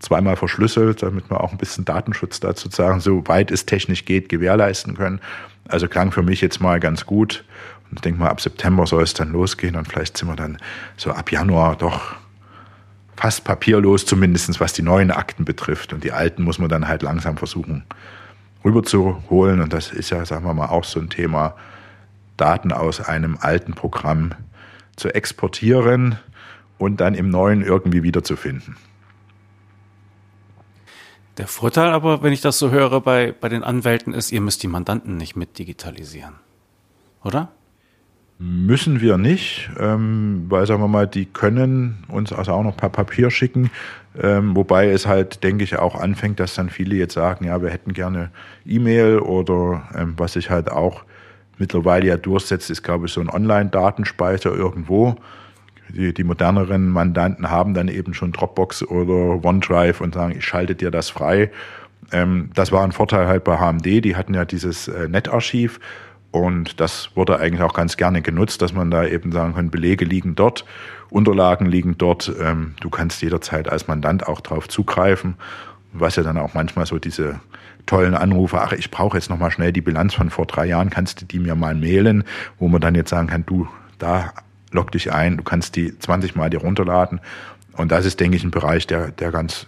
[0.00, 4.28] zweimal verschlüsselt, damit wir auch ein bisschen Datenschutz dazu sagen, so weit es technisch geht,
[4.28, 5.20] gewährleisten können.
[5.68, 7.44] Also klang für mich jetzt mal ganz gut.
[7.90, 10.58] Und ich denke mal, ab September soll es dann losgehen und vielleicht sind wir dann
[10.96, 12.16] so ab Januar doch
[13.16, 15.92] fast papierlos, zumindest was die neuen Akten betrifft.
[15.92, 17.84] Und die alten muss man dann halt langsam versuchen
[18.64, 19.60] rüberzuholen.
[19.60, 21.54] Und das ist ja, sagen wir mal, auch so ein Thema,
[22.36, 24.32] Daten aus einem alten Programm
[24.96, 26.18] zu exportieren
[26.78, 28.76] und dann im neuen irgendwie wiederzufinden.
[31.36, 34.62] Der Vorteil aber, wenn ich das so höre, bei, bei den Anwälten ist, ihr müsst
[34.62, 36.34] die Mandanten nicht mit digitalisieren.
[37.24, 37.50] Oder?
[38.38, 42.88] Müssen wir nicht, ähm, weil sagen wir mal, die können uns also auch noch per
[42.88, 43.70] Papier schicken.
[44.18, 47.70] Ähm, wobei es halt, denke ich, auch anfängt, dass dann viele jetzt sagen, ja, wir
[47.70, 48.30] hätten gerne
[48.66, 51.04] E-Mail oder ähm, was sich halt auch
[51.58, 55.14] mittlerweile ja durchsetzt, ist, glaube ich, so ein Online-Datenspeicher irgendwo.
[55.88, 60.74] Die, die moderneren Mandanten haben dann eben schon Dropbox oder OneDrive und sagen, ich schalte
[60.74, 61.50] dir das frei.
[62.12, 65.78] Ähm, das war ein Vorteil halt bei HMD, die hatten ja dieses äh, Netarchiv
[66.30, 70.04] und das wurde eigentlich auch ganz gerne genutzt, dass man da eben sagen kann, Belege
[70.04, 70.64] liegen dort,
[71.10, 75.34] Unterlagen liegen dort, ähm, du kannst jederzeit als Mandant auch drauf zugreifen,
[75.92, 77.40] was ja dann auch manchmal so diese
[77.86, 81.20] tollen Anrufe, ach, ich brauche jetzt nochmal schnell die Bilanz von vor drei Jahren, kannst
[81.20, 82.22] du die mir mal mailen,
[82.58, 83.68] wo man dann jetzt sagen kann, du,
[83.98, 84.32] da
[84.70, 87.20] log dich ein, du kannst die 20 Mal dir runterladen.
[87.72, 89.66] Und das ist, denke ich, ein Bereich, der, der ganz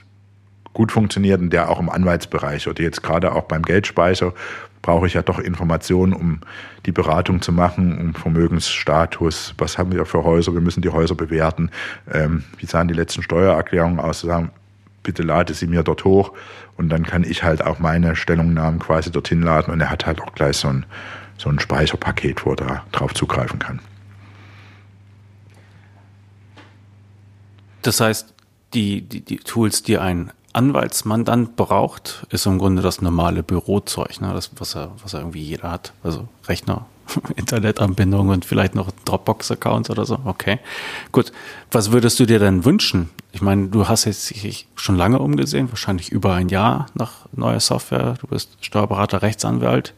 [0.72, 4.32] gut funktioniert und der auch im Anwaltsbereich oder jetzt gerade auch beim Geldspeicher
[4.82, 6.40] brauche ich ja doch Informationen, um
[6.86, 11.14] die Beratung zu machen, um Vermögensstatus, was haben wir für Häuser, wir müssen die Häuser
[11.14, 11.70] bewerten,
[12.12, 14.50] ähm, wie sahen die letzten Steuererklärungen aus, sagen,
[15.02, 16.32] bitte lade sie mir dort hoch
[16.76, 20.20] und dann kann ich halt auch meine Stellungnahmen quasi dorthin laden und er hat halt
[20.20, 20.84] auch gleich so ein,
[21.38, 23.80] so ein Speicherpaket, wo er da drauf zugreifen kann.
[27.82, 28.32] Das heißt,
[28.74, 34.32] die, die, die Tools, die ein Anwaltsmandant braucht, ist im Grunde das normale Bürozeug, ne?
[34.34, 35.92] das, was er, was er irgendwie jeder hat.
[36.02, 36.86] Also Rechner,
[37.36, 40.18] Internetanbindung und vielleicht noch Dropbox-Accounts oder so.
[40.24, 40.58] Okay.
[41.10, 41.32] Gut.
[41.70, 43.10] Was würdest du dir denn wünschen?
[43.32, 44.34] Ich meine, du hast jetzt
[44.76, 48.16] schon lange umgesehen, wahrscheinlich über ein Jahr nach neuer Software.
[48.20, 49.94] Du bist Steuerberater, Rechtsanwalt.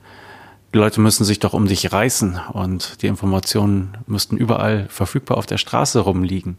[0.73, 5.47] Die Leute müssen sich doch um dich reißen und die Informationen müssten überall verfügbar auf
[5.47, 6.59] der Straße rumliegen.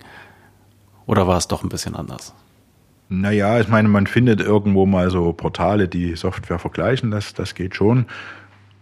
[1.05, 2.33] Oder war es doch ein bisschen anders?
[3.07, 7.75] Naja, ich meine, man findet irgendwo mal so Portale, die Software vergleichen, das, das geht
[7.75, 8.07] schon.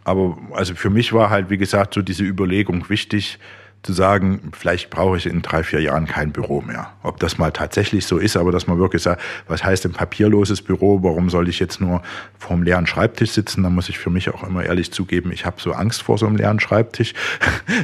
[0.05, 3.39] Aber also für mich war halt, wie gesagt, so diese Überlegung wichtig,
[3.83, 6.93] zu sagen, vielleicht brauche ich in drei, vier Jahren kein Büro mehr.
[7.03, 10.61] Ob das mal tatsächlich so ist, aber dass man wirklich sagt, was heißt ein papierloses
[10.61, 11.03] Büro?
[11.03, 12.01] Warum soll ich jetzt nur
[12.39, 13.61] vorm leeren Schreibtisch sitzen?
[13.63, 16.25] Da muss ich für mich auch immer ehrlich zugeben, ich habe so Angst vor so
[16.25, 17.13] einem leeren Schreibtisch.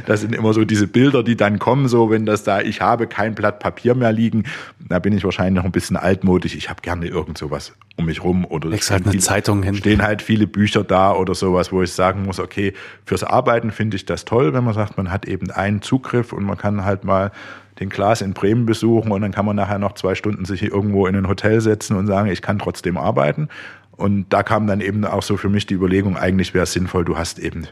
[0.06, 3.06] Das sind immer so diese Bilder, die dann kommen, so wenn das da, ich habe
[3.06, 4.44] kein Blatt Papier mehr liegen.
[4.78, 6.54] Da bin ich wahrscheinlich noch ein bisschen altmodisch.
[6.54, 9.74] Ich habe gerne irgend sowas um mich rum oder halt eine viele, Zeitung hin.
[9.76, 12.72] stehen halt viele Bücher da oder sowas, wo ich sagen muss, okay,
[13.04, 16.44] fürs Arbeiten finde ich das toll, wenn man sagt, man hat eben einen Zugriff und
[16.44, 17.32] man kann halt mal
[17.80, 21.06] den Glas in Bremen besuchen und dann kann man nachher noch zwei Stunden sich irgendwo
[21.06, 23.48] in ein Hotel setzen und sagen, ich kann trotzdem arbeiten.
[23.92, 27.04] Und da kam dann eben auch so für mich die Überlegung, eigentlich wäre es sinnvoll,
[27.04, 27.66] du hast eben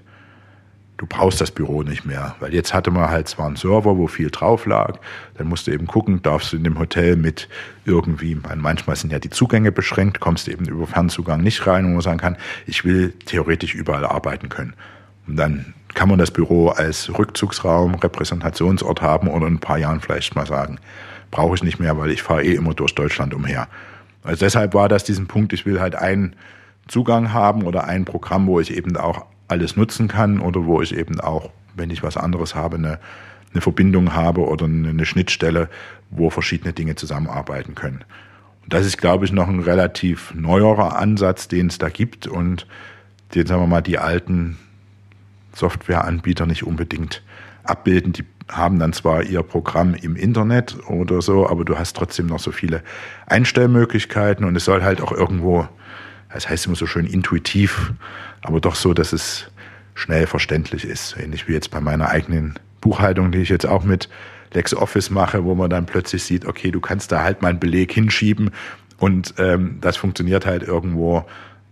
[0.99, 2.35] du brauchst das Büro nicht mehr.
[2.41, 4.99] Weil jetzt hatte man halt zwar einen Server, wo viel drauf lag,
[5.37, 7.49] dann musst du eben gucken, darfst du in dem Hotel mit
[7.85, 11.91] irgendwie, manchmal sind ja die Zugänge beschränkt, kommst du eben über Fernzugang nicht rein, wo
[11.91, 14.75] man sagen kann, ich will theoretisch überall arbeiten können.
[15.27, 20.01] Und dann kann man das Büro als Rückzugsraum, Repräsentationsort haben oder in ein paar Jahren
[20.01, 20.79] vielleicht mal sagen,
[21.33, 23.67] brauche ich nicht mehr, weil ich fahre eh immer durch Deutschland umher.
[24.23, 26.37] Also deshalb war das diesen Punkt, ich will halt einen
[26.87, 30.97] Zugang haben oder ein Programm, wo ich eben auch alles nutzen kann oder wo ich
[30.97, 33.01] eben auch, wenn ich was anderes habe, eine,
[33.53, 35.69] eine Verbindung habe oder eine Schnittstelle,
[36.11, 38.05] wo verschiedene Dinge zusammenarbeiten können.
[38.63, 42.69] Und das ist, glaube ich, noch ein relativ neuerer Ansatz, den es da gibt und
[43.35, 44.59] den, sagen wir mal, die alten
[45.59, 47.23] Softwareanbieter nicht unbedingt
[47.65, 48.13] abbilden.
[48.13, 52.39] Die haben dann zwar ihr Programm im Internet oder so, aber du hast trotzdem noch
[52.39, 52.83] so viele
[53.27, 55.69] Einstellmöglichkeiten und es soll halt auch irgendwo
[56.33, 57.93] das heißt immer so schön intuitiv,
[58.43, 59.51] aber doch so, dass es
[59.95, 61.17] schnell verständlich ist.
[61.19, 64.09] Ähnlich wie jetzt bei meiner eigenen Buchhaltung, die ich jetzt auch mit
[64.53, 67.93] LexOffice mache, wo man dann plötzlich sieht, okay, du kannst da halt mal einen Beleg
[67.93, 68.51] hinschieben
[68.99, 71.25] Und ähm, das funktioniert halt irgendwo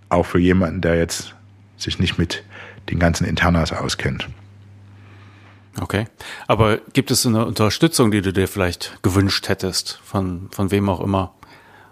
[0.08, 1.34] auch für jemanden, der jetzt
[1.76, 2.44] sich nicht mit
[2.90, 4.28] den ganzen Internas auskennt.
[5.80, 6.06] Okay.
[6.46, 11.00] Aber gibt es eine Unterstützung, die du dir vielleicht gewünscht hättest, von, von wem auch
[11.00, 11.34] immer?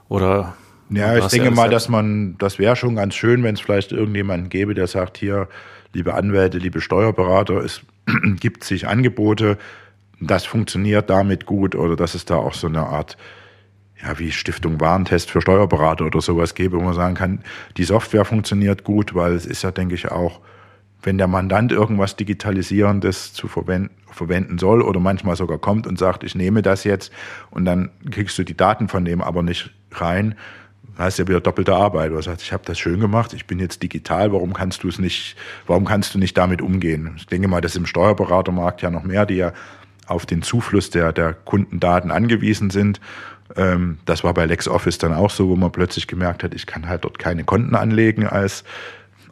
[0.08, 0.54] Oder
[0.90, 4.48] ja, ich denke mal, dass man, das wäre schon ganz schön, wenn es vielleicht irgendjemanden
[4.48, 5.48] gäbe, der sagt, hier,
[5.92, 7.80] liebe Anwälte, liebe Steuerberater, es
[8.40, 9.58] gibt sich Angebote,
[10.20, 13.16] das funktioniert damit gut oder dass es da auch so eine Art,
[14.02, 17.40] ja, wie Stiftung Warentest für Steuerberater oder sowas gäbe, wo man sagen kann,
[17.76, 20.40] die Software funktioniert gut, weil es ist ja, denke ich, auch,
[21.04, 26.24] wenn der Mandant irgendwas Digitalisierendes zu verwenden, verwenden soll oder manchmal sogar kommt und sagt,
[26.24, 27.12] ich nehme das jetzt
[27.50, 30.34] und dann kriegst du die Daten von dem aber nicht rein,
[30.96, 32.12] hast ja wieder doppelte Arbeit.
[32.12, 34.98] Du sagst, ich habe das schön gemacht, ich bin jetzt digital, warum kannst du es
[34.98, 35.36] nicht,
[35.66, 37.14] warum kannst du nicht damit umgehen?
[37.16, 39.52] Ich denke mal, das ist im Steuerberatermarkt ja noch mehr, die ja
[40.06, 43.00] auf den Zufluss der, der Kundendaten angewiesen sind.
[43.56, 46.88] Ähm, das war bei LexOffice dann auch so, wo man plötzlich gemerkt hat, ich kann
[46.88, 48.64] halt dort keine Konten anlegen als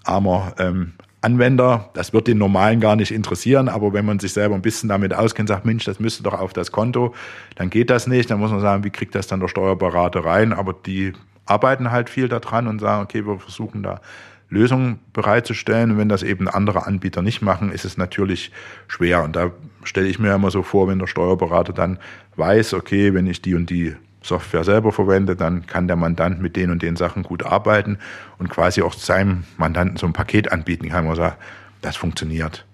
[0.05, 1.91] armer ähm, Anwender.
[1.95, 5.14] Das wird den Normalen gar nicht interessieren, aber wenn man sich selber ein bisschen damit
[5.14, 7.14] auskennt, sagt, Mensch, das müsste doch auf das Konto,
[7.55, 8.31] dann geht das nicht.
[8.31, 10.53] Dann muss man sagen, wie kriegt das dann der Steuerberater rein?
[10.53, 11.12] Aber die
[11.47, 14.01] arbeiten halt viel daran und sagen, okay, wir versuchen da
[14.49, 15.93] Lösungen bereitzustellen.
[15.93, 18.53] Und wenn das eben andere Anbieter nicht machen, ist es natürlich
[18.89, 19.23] schwer.
[19.23, 19.51] Und da
[19.85, 21.99] stelle ich mir immer so vor, wenn der Steuerberater dann
[22.37, 26.57] weiß, okay, wenn ich die und die Software selber verwende, dann kann der Mandant mit
[26.57, 27.99] den und den Sachen gut arbeiten
[28.39, 31.43] und quasi auch seinem Mandanten so ein Paket anbieten kann, wo er sagt,
[31.81, 32.64] das funktioniert.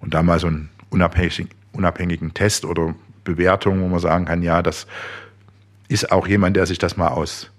[0.00, 2.94] Und da mal so einen unabhängigen, unabhängigen Test oder
[3.24, 4.86] Bewertung, wo man sagen kann, ja, das
[5.88, 7.50] ist auch jemand, der sich das mal aus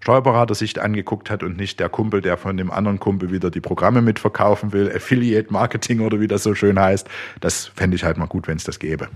[0.00, 4.00] Steuerberatersicht angeguckt hat und nicht der Kumpel, der von dem anderen Kumpel wieder die Programme
[4.00, 7.08] mitverkaufen will, Affiliate Marketing oder wie das so schön heißt.
[7.40, 9.08] Das fände ich halt mal gut, wenn es das gäbe.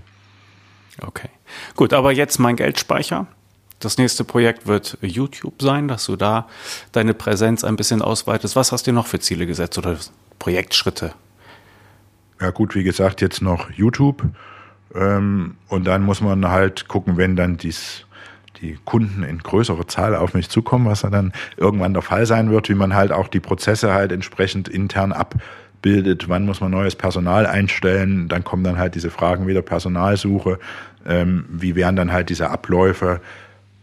[1.01, 1.29] Okay.
[1.75, 3.27] Gut, aber jetzt mein Geldspeicher.
[3.85, 6.47] Das nächste Projekt wird YouTube sein, dass du da
[6.91, 8.55] deine Präsenz ein bisschen ausweitest.
[8.55, 9.95] Was hast du noch für Ziele gesetzt oder
[10.39, 11.13] Projektschritte?
[12.41, 14.23] Ja gut, wie gesagt, jetzt noch YouTube.
[14.95, 18.07] Ähm, und dann muss man halt gucken, wenn dann dies
[18.59, 22.69] die Kunden in größerer Zahl auf mich zukommen, was dann irgendwann der Fall sein wird,
[22.69, 27.45] wie man halt auch die Prozesse halt entsprechend intern abbildet, wann muss man neues Personal
[27.45, 30.57] einstellen, dann kommen dann halt diese Fragen wieder Personalsuche,
[31.05, 33.21] ähm, wie wären dann halt diese Abläufe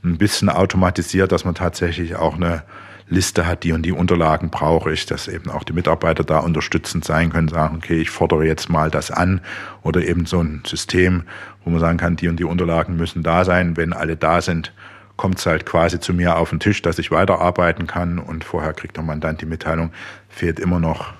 [0.04, 2.62] ein bisschen automatisiert, dass man tatsächlich auch eine
[3.08, 7.04] Liste hat, die und die Unterlagen brauche ich, dass eben auch die Mitarbeiter da unterstützend
[7.04, 9.40] sein können, sagen, okay, ich fordere jetzt mal das an
[9.82, 11.24] oder eben so ein System,
[11.64, 13.76] wo man sagen kann, die und die Unterlagen müssen da sein.
[13.76, 14.72] Wenn alle da sind,
[15.16, 18.72] kommt es halt quasi zu mir auf den Tisch, dass ich weiterarbeiten kann und vorher
[18.72, 19.92] kriegt der Mandant die Mitteilung,
[20.28, 21.12] fehlt immer noch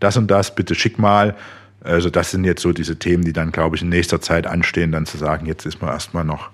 [0.00, 1.34] das und das, bitte schick mal.
[1.82, 4.90] Also das sind jetzt so diese Themen, die dann, glaube ich, in nächster Zeit anstehen,
[4.90, 6.50] dann zu sagen, jetzt ist man erstmal noch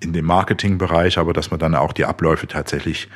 [0.00, 3.08] in dem Marketingbereich, aber dass man dann auch die Abläufe tatsächlich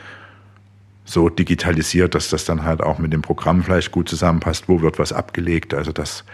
[1.04, 4.98] so digitalisiert, dass das dann halt auch mit dem Programm vielleicht gut zusammenpasst, wo wird
[4.98, 5.74] was abgelegt.
[5.74, 6.24] Also das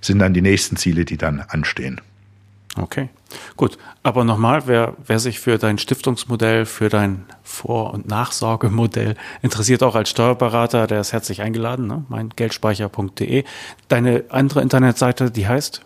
[0.00, 2.00] sind dann die nächsten Ziele, die dann anstehen.
[2.76, 3.08] Okay,
[3.56, 3.78] gut.
[4.02, 9.94] Aber nochmal, wer, wer sich für dein Stiftungsmodell, für dein Vor- und Nachsorgemodell interessiert, auch
[9.94, 12.04] als Steuerberater, der ist herzlich eingeladen, ne?
[12.08, 13.44] meingeldspeicher.de.
[13.88, 15.82] Deine andere Internetseite, die heißt?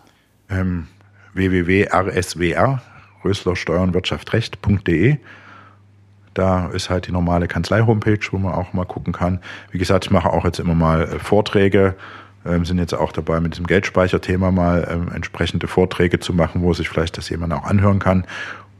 [0.49, 0.87] Ähm,
[1.33, 2.81] www.rswr,
[3.23, 5.17] Rösler Steuern, Wirtschaft, Recht.de.
[6.33, 9.39] Da ist halt die normale Kanzlei-Homepage, wo man auch mal gucken kann.
[9.71, 11.95] Wie gesagt, ich mache auch jetzt immer mal äh, Vorträge,
[12.45, 16.73] ähm, sind jetzt auch dabei, mit diesem Geldspeicherthema mal ähm, entsprechende Vorträge zu machen, wo
[16.73, 18.25] sich vielleicht das jemand auch anhören kann.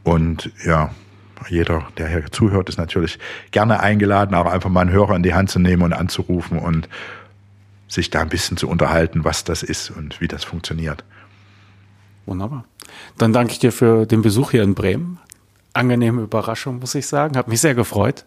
[0.04, 0.90] Und ja,
[1.48, 3.18] jeder, der hier zuhört, ist natürlich
[3.50, 6.88] gerne eingeladen, auch einfach mal einen Hörer in die Hand zu nehmen und anzurufen und
[7.88, 11.04] sich da ein bisschen zu unterhalten, was das ist und wie das funktioniert.
[12.30, 12.64] Wunderbar.
[13.18, 15.18] Dann danke ich dir für den Besuch hier in Bremen
[15.72, 17.34] angenehme Überraschung, muss ich sagen.
[17.36, 18.24] Hat mich sehr gefreut.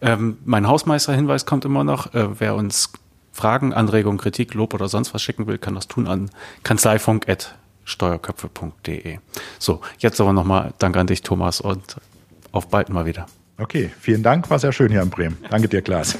[0.00, 2.12] Ähm, mein Hausmeister-Hinweis kommt immer noch.
[2.14, 2.90] Äh, wer uns
[3.32, 6.30] Fragen, Anregungen, Kritik, Lob oder sonst was schicken will, kann das tun an
[6.62, 9.18] kanzleifunk.steuerköpfe.de.
[9.58, 11.96] So, jetzt aber nochmal Dank an dich, Thomas, und
[12.52, 13.26] auf bald mal wieder.
[13.58, 14.48] Okay, vielen Dank.
[14.50, 15.36] War sehr schön hier in Bremen.
[15.50, 16.16] Danke dir, Klaas.